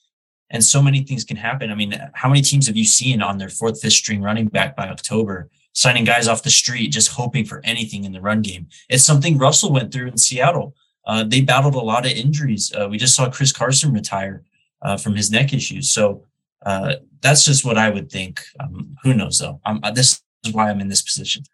[0.50, 1.70] and so many things can happen.
[1.70, 4.76] I mean, how many teams have you seen on their fourth, fifth string running back
[4.76, 8.66] by October, signing guys off the street, just hoping for anything in the run game?
[8.88, 10.74] It's something Russell went through in Seattle.
[11.06, 12.72] Uh, they battled a lot of injuries.
[12.72, 14.42] Uh, we just saw Chris Carson retire
[14.82, 15.90] uh, from his neck issues.
[15.90, 16.24] So
[16.66, 18.42] uh, that's just what I would think.
[18.58, 19.60] Um, who knows though?
[19.64, 21.44] Uh, this is why I'm in this position.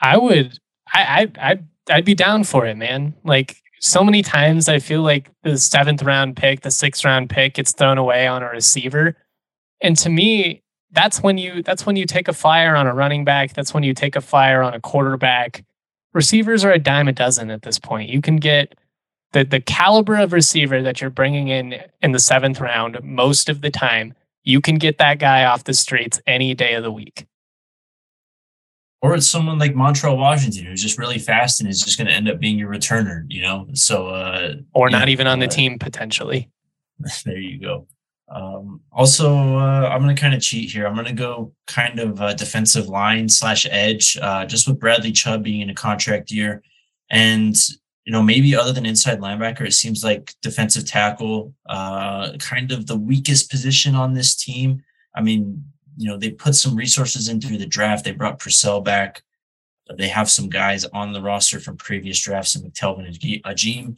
[0.00, 0.58] I would,
[0.92, 1.02] I,
[1.38, 3.14] I, I'd, I'd be down for it, man.
[3.24, 7.54] Like so many times I feel like the seventh round pick, the sixth round pick
[7.54, 9.14] gets thrown away on a receiver.
[9.82, 13.26] And to me, that's when you that's when you take a flyer on a running
[13.26, 13.52] back.
[13.52, 15.64] That's when you take a flyer on a quarterback.
[16.14, 18.08] Receivers are a dime a dozen at this point.
[18.08, 18.74] You can get
[19.32, 23.60] the the caliber of receiver that you're bringing in in the seventh round most of
[23.60, 24.14] the time.
[24.44, 27.26] You can get that guy off the streets any day of the week.
[29.04, 32.12] Or it's someone like Montrell Washington who's just really fast and is just going to
[32.14, 33.66] end up being your returner, you know?
[33.74, 36.50] So, uh, or not even on the uh, team potentially.
[37.26, 37.86] There you go.
[38.30, 40.86] Um, also, uh, I'm going to kind of cheat here.
[40.86, 45.12] I'm going to go kind of uh, defensive line slash edge, uh, just with Bradley
[45.12, 46.62] Chubb being in a contract year.
[47.10, 47.54] And,
[48.06, 52.86] you know, maybe other than inside linebacker, it seems like defensive tackle, uh, kind of
[52.86, 54.82] the weakest position on this team.
[55.14, 55.62] I mean,
[55.96, 58.04] you know, they put some resources in through the draft.
[58.04, 59.22] They brought Purcell back.
[59.96, 63.96] They have some guys on the roster from previous drafts, and McTelvin and Agim.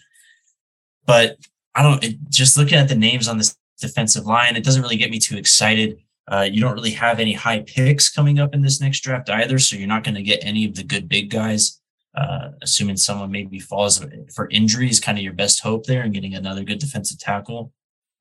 [1.04, 1.38] But
[1.74, 2.02] I don't.
[2.02, 5.18] It, just looking at the names on this defensive line, it doesn't really get me
[5.18, 5.98] too excited.
[6.28, 9.58] Uh, you don't really have any high picks coming up in this next draft either,
[9.58, 11.80] so you're not going to get any of the good big guys.
[12.16, 16.14] Uh, assuming someone maybe falls for injury is kind of your best hope there, and
[16.14, 17.72] getting another good defensive tackle.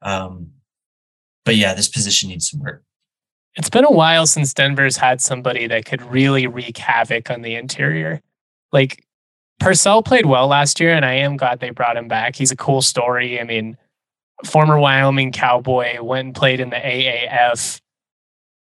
[0.03, 0.51] Um,
[1.45, 2.83] but yeah, this position needs some work.
[3.55, 7.55] It's been a while since Denver's had somebody that could really wreak havoc on the
[7.55, 8.21] interior.
[8.71, 9.05] Like
[9.59, 12.35] Purcell played well last year, and I am glad they brought him back.
[12.35, 13.39] He's a cool story.
[13.39, 13.77] I mean,
[14.43, 17.79] former Wyoming Cowboy went and played in the AAF.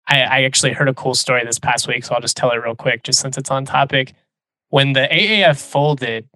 [0.09, 2.57] I, I actually heard a cool story this past week, so I'll just tell it
[2.57, 4.13] real quick, just since it's on topic.
[4.69, 6.29] When the AAF folded,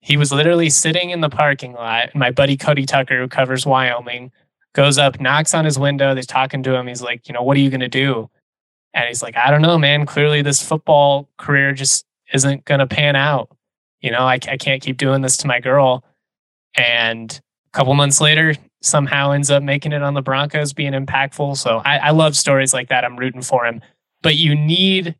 [0.00, 2.14] he was literally sitting in the parking lot.
[2.14, 4.32] My buddy Cody Tucker, who covers Wyoming,
[4.74, 6.14] goes up, knocks on his window.
[6.14, 6.86] They're talking to him.
[6.86, 8.30] He's like, you know, what are you going to do?
[8.94, 10.06] And he's like, I don't know, man.
[10.06, 13.50] Clearly, this football career just isn't going to pan out.
[14.00, 16.04] You know, I, I can't keep doing this to my girl.
[16.74, 17.40] And
[17.72, 21.56] a couple months later, somehow ends up making it on the Broncos, being impactful.
[21.56, 23.04] So I, I love stories like that.
[23.04, 23.80] I'm rooting for him.
[24.22, 25.14] But you need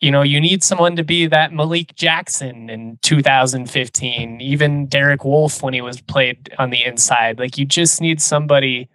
[0.00, 5.62] you know, you need someone to be that Malik Jackson in 2015, even Derek Wolfe
[5.62, 7.38] when he was played on the inside.
[7.38, 8.88] Like you just need somebody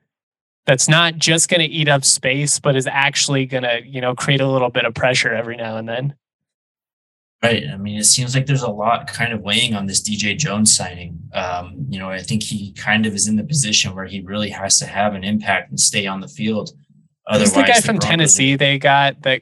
[0.66, 4.16] that's not just going to eat up space, but is actually going to, you know,
[4.16, 6.16] create a little bit of pressure every now and then.
[7.44, 7.66] Right.
[7.70, 10.74] I mean, it seems like there's a lot kind of weighing on this DJ Jones
[10.74, 11.20] signing.
[11.34, 14.50] Um, you know, I think he kind of is in the position where he really
[14.52, 16.72] has to have an impact and stay on the field.
[17.28, 19.42] Otherwise, the guy the from Tennessee they got that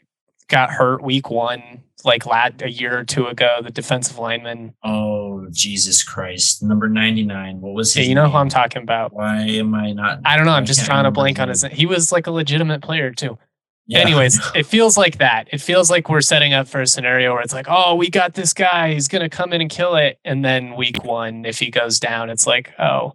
[0.52, 3.60] got hurt week one, like lad a year or two ago.
[3.64, 4.76] The defensive lineman.
[4.84, 6.62] Oh Jesus Christ!
[6.62, 7.62] Number ninety nine.
[7.62, 8.06] What was his?
[8.06, 8.32] Yeah, you know name?
[8.32, 9.14] who I'm talking about.
[9.14, 10.20] Why am I not?
[10.26, 10.52] I don't know.
[10.52, 11.64] I'm just trying to blank on his.
[11.64, 13.40] He was like a legitimate player too.
[13.88, 14.00] Yeah.
[14.00, 15.48] Anyways, it feels like that.
[15.52, 18.36] It feels like we're setting up for a scenario where it's like, oh, we got
[18.36, 18.94] this guy.
[18.94, 22.30] He's gonna come in and kill it, and then week one, if he goes down,
[22.30, 23.14] it's like, oh,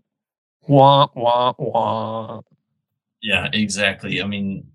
[0.66, 2.40] wah wah wah.
[3.22, 4.22] Yeah, exactly.
[4.22, 4.66] I mean,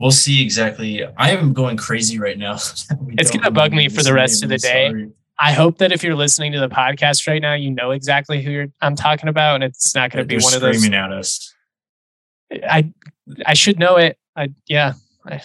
[0.00, 1.04] we'll see exactly.
[1.04, 2.54] I am going crazy right now.
[2.54, 4.88] it's going to bug me for the rest of the day.
[4.88, 5.10] Sorry.
[5.38, 8.66] I hope that if you're listening to the podcast right now, you know exactly who
[8.80, 11.54] I'm talking about, and it's not going to be one of those screaming at us.
[12.52, 12.92] I
[13.46, 14.18] I should know it.
[14.36, 14.94] I yeah.
[15.24, 15.40] I,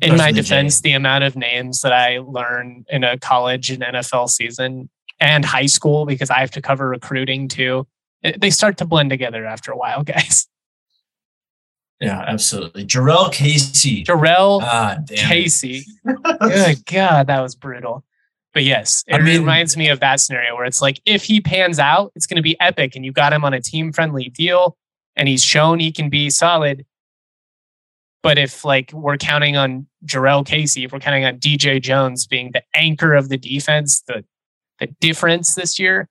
[0.00, 4.28] in my defense, the amount of names that I learn in a college and NFL
[4.28, 4.88] season
[5.20, 7.86] and high school because I have to cover recruiting too,
[8.38, 10.46] they start to blend together after a while, guys.
[12.00, 12.84] Yeah, absolutely.
[12.84, 14.04] Jurrell Casey.
[14.04, 15.84] Jurrell ah, Casey.
[16.40, 18.04] Good God, that was brutal.
[18.54, 21.40] But yes, it I mean, reminds me of that scenario where it's like if he
[21.40, 24.30] pans out, it's going to be epic, and you got him on a team friendly
[24.30, 24.76] deal,
[25.16, 26.86] and he's shown he can be solid.
[28.22, 32.52] But if like we're counting on Jurrell Casey, if we're counting on DJ Jones being
[32.52, 34.24] the anchor of the defense, the
[34.78, 36.08] the difference this year,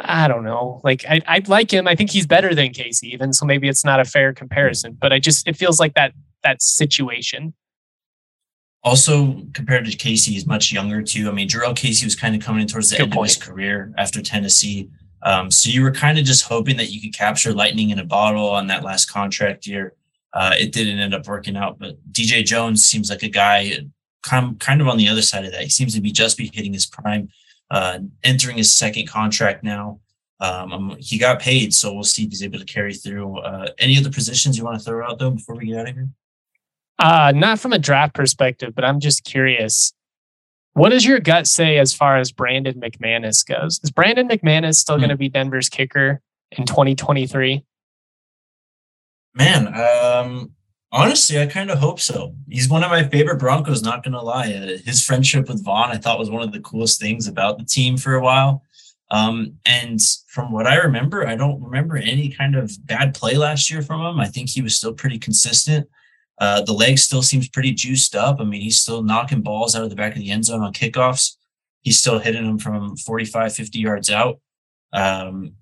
[0.00, 0.80] I don't know.
[0.82, 1.86] Like I, I like him.
[1.86, 3.32] I think he's better than Casey, even.
[3.32, 4.96] So maybe it's not a fair comparison.
[5.00, 6.12] But I just it feels like that
[6.42, 7.54] that situation.
[8.84, 11.28] Also, compared to Casey, he's much younger too.
[11.28, 13.30] I mean, Jurrell Casey was kind of coming in towards the Good end point.
[13.30, 14.90] of his career after Tennessee.
[15.22, 18.04] Um, so you were kind of just hoping that you could capture lightning in a
[18.04, 19.94] bottle on that last contract year.
[20.32, 23.72] Uh, it didn't end up working out, but DJ Jones seems like a guy
[24.22, 25.62] kind kind of on the other side of that.
[25.62, 27.28] He seems to be just be hitting his prime
[27.72, 29.98] uh, entering his second contract now.
[30.40, 33.38] Um, he got paid, so we'll see if he's able to carry through.
[33.38, 35.94] Uh, any other positions you want to throw out though before we get out of
[35.94, 36.08] here?
[36.98, 39.94] Uh, not from a draft perspective, but I'm just curious.
[40.74, 43.80] What does your gut say as far as Brandon McManus goes?
[43.82, 45.02] Is Brandon McManus still hmm.
[45.02, 46.20] going to be Denver's kicker
[46.50, 47.64] in 2023?
[49.34, 50.50] Man, um,
[50.94, 52.34] Honestly, I kind of hope so.
[52.50, 54.52] He's one of my favorite Broncos, not going to lie.
[54.52, 57.64] Uh, his friendship with Vaughn, I thought was one of the coolest things about the
[57.64, 58.62] team for a while.
[59.10, 63.70] Um, and from what I remember, I don't remember any kind of bad play last
[63.70, 64.20] year from him.
[64.20, 65.88] I think he was still pretty consistent.
[66.38, 68.38] Uh, the leg still seems pretty juiced up.
[68.38, 70.74] I mean, he's still knocking balls out of the back of the end zone on
[70.74, 71.36] kickoffs.
[71.80, 74.40] He's still hitting them from 45, 50 yards out.
[74.92, 75.54] Um,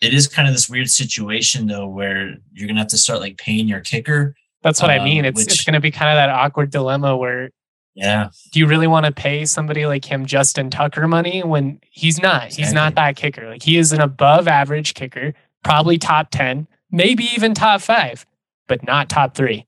[0.00, 3.20] it is kind of this weird situation, though, where you're going to have to start
[3.20, 5.24] like paying your kicker That's what um, I mean.
[5.24, 7.50] It's which, it's going to be kind of that awkward dilemma where
[7.94, 8.28] yeah.
[8.52, 12.46] Do you really want to pay somebody like him Justin Tucker money when he's not?
[12.46, 12.64] Exactly.
[12.64, 13.48] He's not that kicker.
[13.48, 15.34] Like he is an above average kicker,
[15.64, 18.24] probably top 10, maybe even top 5,
[18.68, 19.66] but not top 3.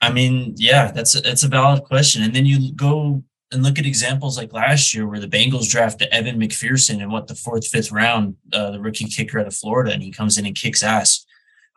[0.00, 2.22] I mean, yeah, that's a, that's a valid question.
[2.22, 6.08] And then you go and look at examples like last year where the Bengals drafted
[6.12, 9.90] Evan McPherson in what the fourth, fifth round, uh, the rookie kicker out of Florida,
[9.92, 11.24] and he comes in and kicks ass.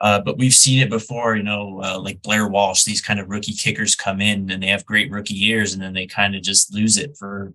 [0.02, 3.30] Uh, but we've seen it before, you know, uh, like Blair Walsh, these kind of
[3.30, 6.42] rookie kickers come in and they have great rookie years and then they kind of
[6.42, 7.54] just lose it for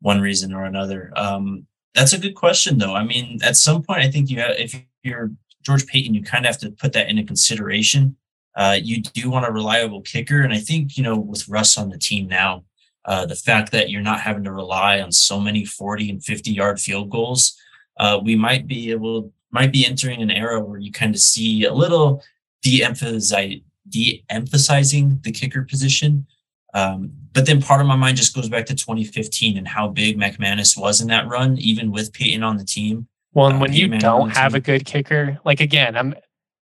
[0.00, 1.12] one reason or another.
[1.14, 2.94] Um, that's a good question, though.
[2.94, 5.30] I mean, at some point, I think you have, if you're
[5.62, 8.16] George Paton, you kind of have to put that into consideration.
[8.56, 10.40] Uh, you do want a reliable kicker.
[10.40, 12.64] And I think, you know, with Russ on the team now,
[13.04, 16.50] uh, the fact that you're not having to rely on so many 40 and 50
[16.50, 17.58] yard field goals,
[18.00, 21.64] uh, we might be able might be entering an era where you kind of see
[21.64, 22.22] a little
[22.62, 26.26] de-emphasize, de-emphasizing the kicker position.
[26.74, 30.18] Um, but then part of my mind just goes back to 2015 and how big
[30.18, 33.06] McManus was in that run, even with Peyton on the team.
[33.32, 36.14] Well, and uh, when Peyton you don't have team, a good kicker, like again, I'm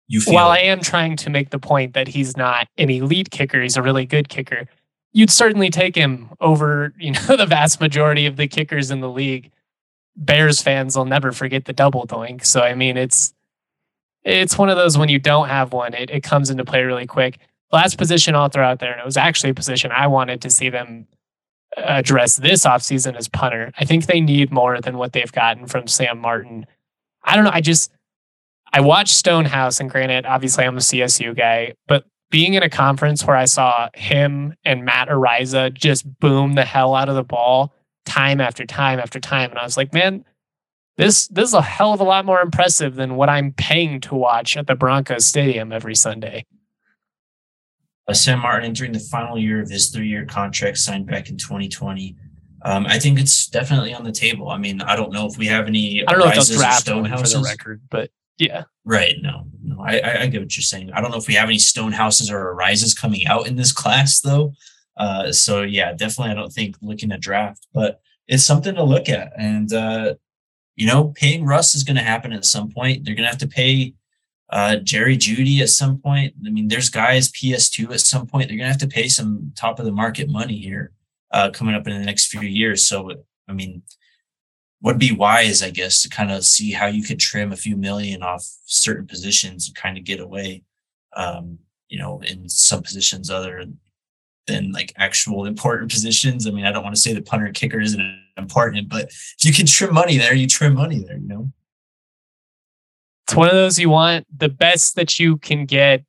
[0.07, 3.61] you while I am trying to make the point that he's not an elite kicker,
[3.61, 4.67] he's a really good kicker.
[5.13, 9.09] You'd certainly take him over, you know, the vast majority of the kickers in the
[9.09, 9.51] league.
[10.15, 12.45] Bears fans will never forget the double doink.
[12.45, 13.33] So I mean, it's
[14.23, 17.05] it's one of those when you don't have one, it, it comes into play really
[17.05, 17.39] quick.
[17.71, 20.49] Last position I'll throw out there, and it was actually a position I wanted to
[20.49, 21.07] see them
[21.75, 23.71] address this offseason as punter.
[23.79, 26.67] I think they need more than what they've gotten from Sam Martin.
[27.23, 27.51] I don't know.
[27.53, 27.91] I just
[28.71, 33.25] I watched Stonehouse, and granted, obviously I'm a CSU guy, but being in a conference
[33.25, 37.71] where I saw him and Matt Araiza just boom the hell out of the ball
[38.05, 39.49] time after time after time.
[39.51, 40.25] And I was like, man,
[40.97, 44.15] this this is a hell of a lot more impressive than what I'm paying to
[44.15, 46.45] watch at the Broncos Stadium every Sunday.
[48.07, 52.17] Uh, Sam Martin entering the final year of his three-year contract signed back in 2020.
[52.65, 54.49] Um, I think it's definitely on the table.
[54.49, 56.05] I mean, I don't know if we have any.
[56.05, 58.63] I don't know if they'll draft for the record, but yeah.
[58.85, 59.15] Right.
[59.21, 60.91] No, no, I, I get what you're saying.
[60.93, 64.21] I don't know if we have any Stonehouses or Araizas coming out in this class
[64.21, 64.53] though.
[64.95, 66.31] Uh, so yeah, definitely.
[66.31, 69.33] I don't think looking at draft, but it's something to look at.
[69.37, 70.15] And, uh,
[70.75, 73.03] you know, paying Russ is going to happen at some point.
[73.03, 73.93] They're going to have to pay,
[74.49, 76.35] uh, Jerry Jeudy at some point.
[76.45, 78.47] I mean, there's guys PS2 at some point.
[78.47, 80.91] They're going to have to pay some top of the market money here,
[81.31, 82.85] uh, coming up in the next few years.
[82.85, 83.11] So,
[83.47, 83.83] I mean,
[84.81, 87.77] would be wise, I guess, to kind of see how you could trim a few
[87.77, 90.63] million off certain positions and kind of get away,
[91.15, 93.65] um, you know, in some positions other
[94.47, 96.47] than like actual important positions.
[96.47, 99.37] I mean, I don't want to say the punter and kicker isn't important, but if
[99.43, 101.51] you can trim money there, you trim money there, you know?
[103.25, 106.03] It's one of those you want the best that you can get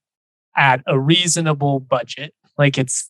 [0.56, 2.34] at a reasonable budget.
[2.58, 3.08] Like it's,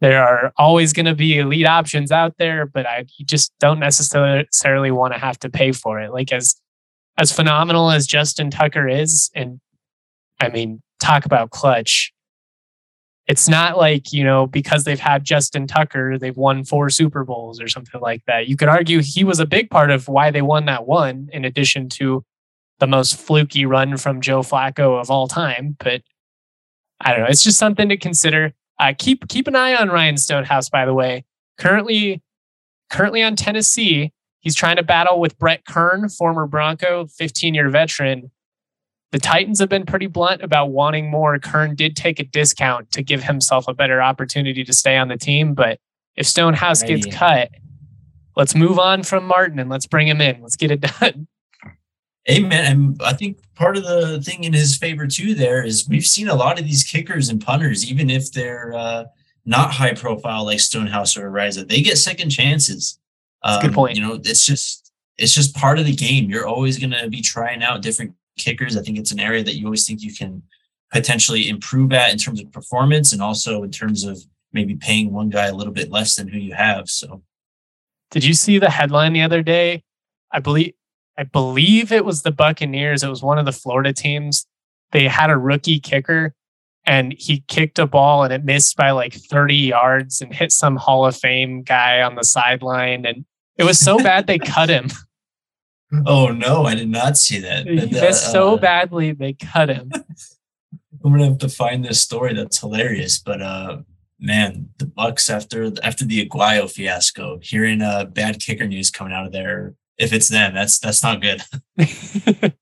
[0.00, 3.78] there are always going to be elite options out there, but I you just don't
[3.78, 6.12] necessarily want to have to pay for it.
[6.12, 6.56] Like as,
[7.16, 9.60] as phenomenal as Justin Tucker is, and
[10.40, 12.12] I mean, talk about clutch
[13.32, 17.62] it's not like, you know, because they've had Justin Tucker, they've won four Super Bowls
[17.62, 18.46] or something like that.
[18.46, 21.46] You could argue he was a big part of why they won that one, in
[21.46, 22.26] addition to
[22.78, 25.78] the most fluky run from Joe Flacco of all time.
[25.78, 26.02] But
[27.00, 27.26] I don't know.
[27.30, 28.52] It's just something to consider.
[28.78, 31.24] Uh, keep keep an eye on Ryan Stonehouse, by the way.
[31.56, 32.20] Currently,
[32.90, 38.30] currently on Tennessee, he's trying to battle with Brett Kern, former Bronco, 15 year veteran,
[39.12, 41.38] the Titans have been pretty blunt about wanting more.
[41.38, 45.18] Kern did take a discount to give himself a better opportunity to stay on the
[45.18, 45.52] team.
[45.52, 45.78] But
[46.16, 47.50] if Stonehouse gets cut,
[48.36, 50.40] let's move on from Martin and let's bring him in.
[50.40, 51.28] Let's get it done.
[52.30, 52.72] Amen.
[52.72, 56.28] And I think part of the thing in his favor too there is we've seen
[56.28, 59.04] a lot of these kickers and punters, even if they're uh,
[59.44, 62.98] not high profile like Stonehouse or Araiza, they get second chances.
[63.42, 63.96] Um, good point.
[63.96, 66.30] You know, it's just it's just part of the game.
[66.30, 68.76] You're always going to be trying out different kickers.
[68.76, 70.42] I think it's an area that you always think you can
[70.92, 74.22] potentially improve at in terms of performance and also in terms of
[74.52, 76.88] maybe paying one guy a little bit less than who you have.
[76.88, 77.22] So,
[78.10, 79.84] did you see the headline the other day?
[80.30, 80.74] I believe
[81.18, 83.02] I believe it was the Buccaneers.
[83.02, 84.46] It was one of the Florida teams.
[84.92, 86.34] They had a rookie kicker
[86.84, 90.76] and he kicked a ball and it missed by like 30 yards and hit some
[90.76, 93.06] Hall of Fame guy on the sideline.
[93.06, 93.24] And
[93.56, 94.88] it was so bad they cut him.
[96.06, 97.66] Oh no, I did not see that.
[97.66, 99.90] He missed uh, so badly they cut him.
[101.04, 102.34] I'm gonna have to find this story.
[102.34, 103.18] That's hilarious.
[103.18, 103.78] But uh,
[104.18, 109.26] man, the Bucs after after the Aguayo fiasco, hearing uh bad kicker news coming out
[109.26, 109.74] of there.
[109.98, 111.42] If it's them, that's that's not good.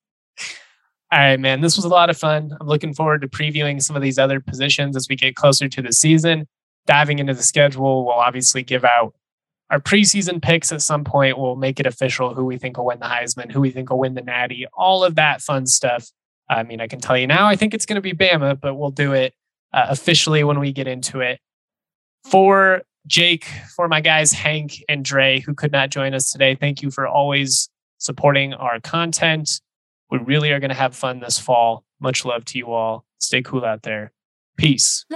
[1.13, 1.61] All right, man.
[1.61, 2.57] This was a lot of fun.
[2.61, 5.83] I'm looking forward to previewing some of these other positions as we get closer to
[5.83, 6.47] the season.
[6.87, 9.15] Diving into the schedule, we'll obviously give out
[9.71, 11.39] our preseason picks at some point.
[11.39, 13.99] We'll make it official who we think will win the Heisman, who we think will
[13.99, 16.11] win the Natty, all of that fun stuff.
[16.49, 18.75] I mean, I can tell you now, I think it's going to be Bama, but
[18.75, 19.33] we'll do it
[19.73, 21.39] uh, officially when we get into it.
[22.29, 23.47] For Jake,
[23.77, 27.07] for my guys, Hank and Dre, who could not join us today, thank you for
[27.07, 29.61] always supporting our content.
[30.11, 31.85] We really are going to have fun this fall.
[32.01, 33.05] Much love to you all.
[33.19, 34.13] Stay cool out there.
[34.57, 35.07] Peace.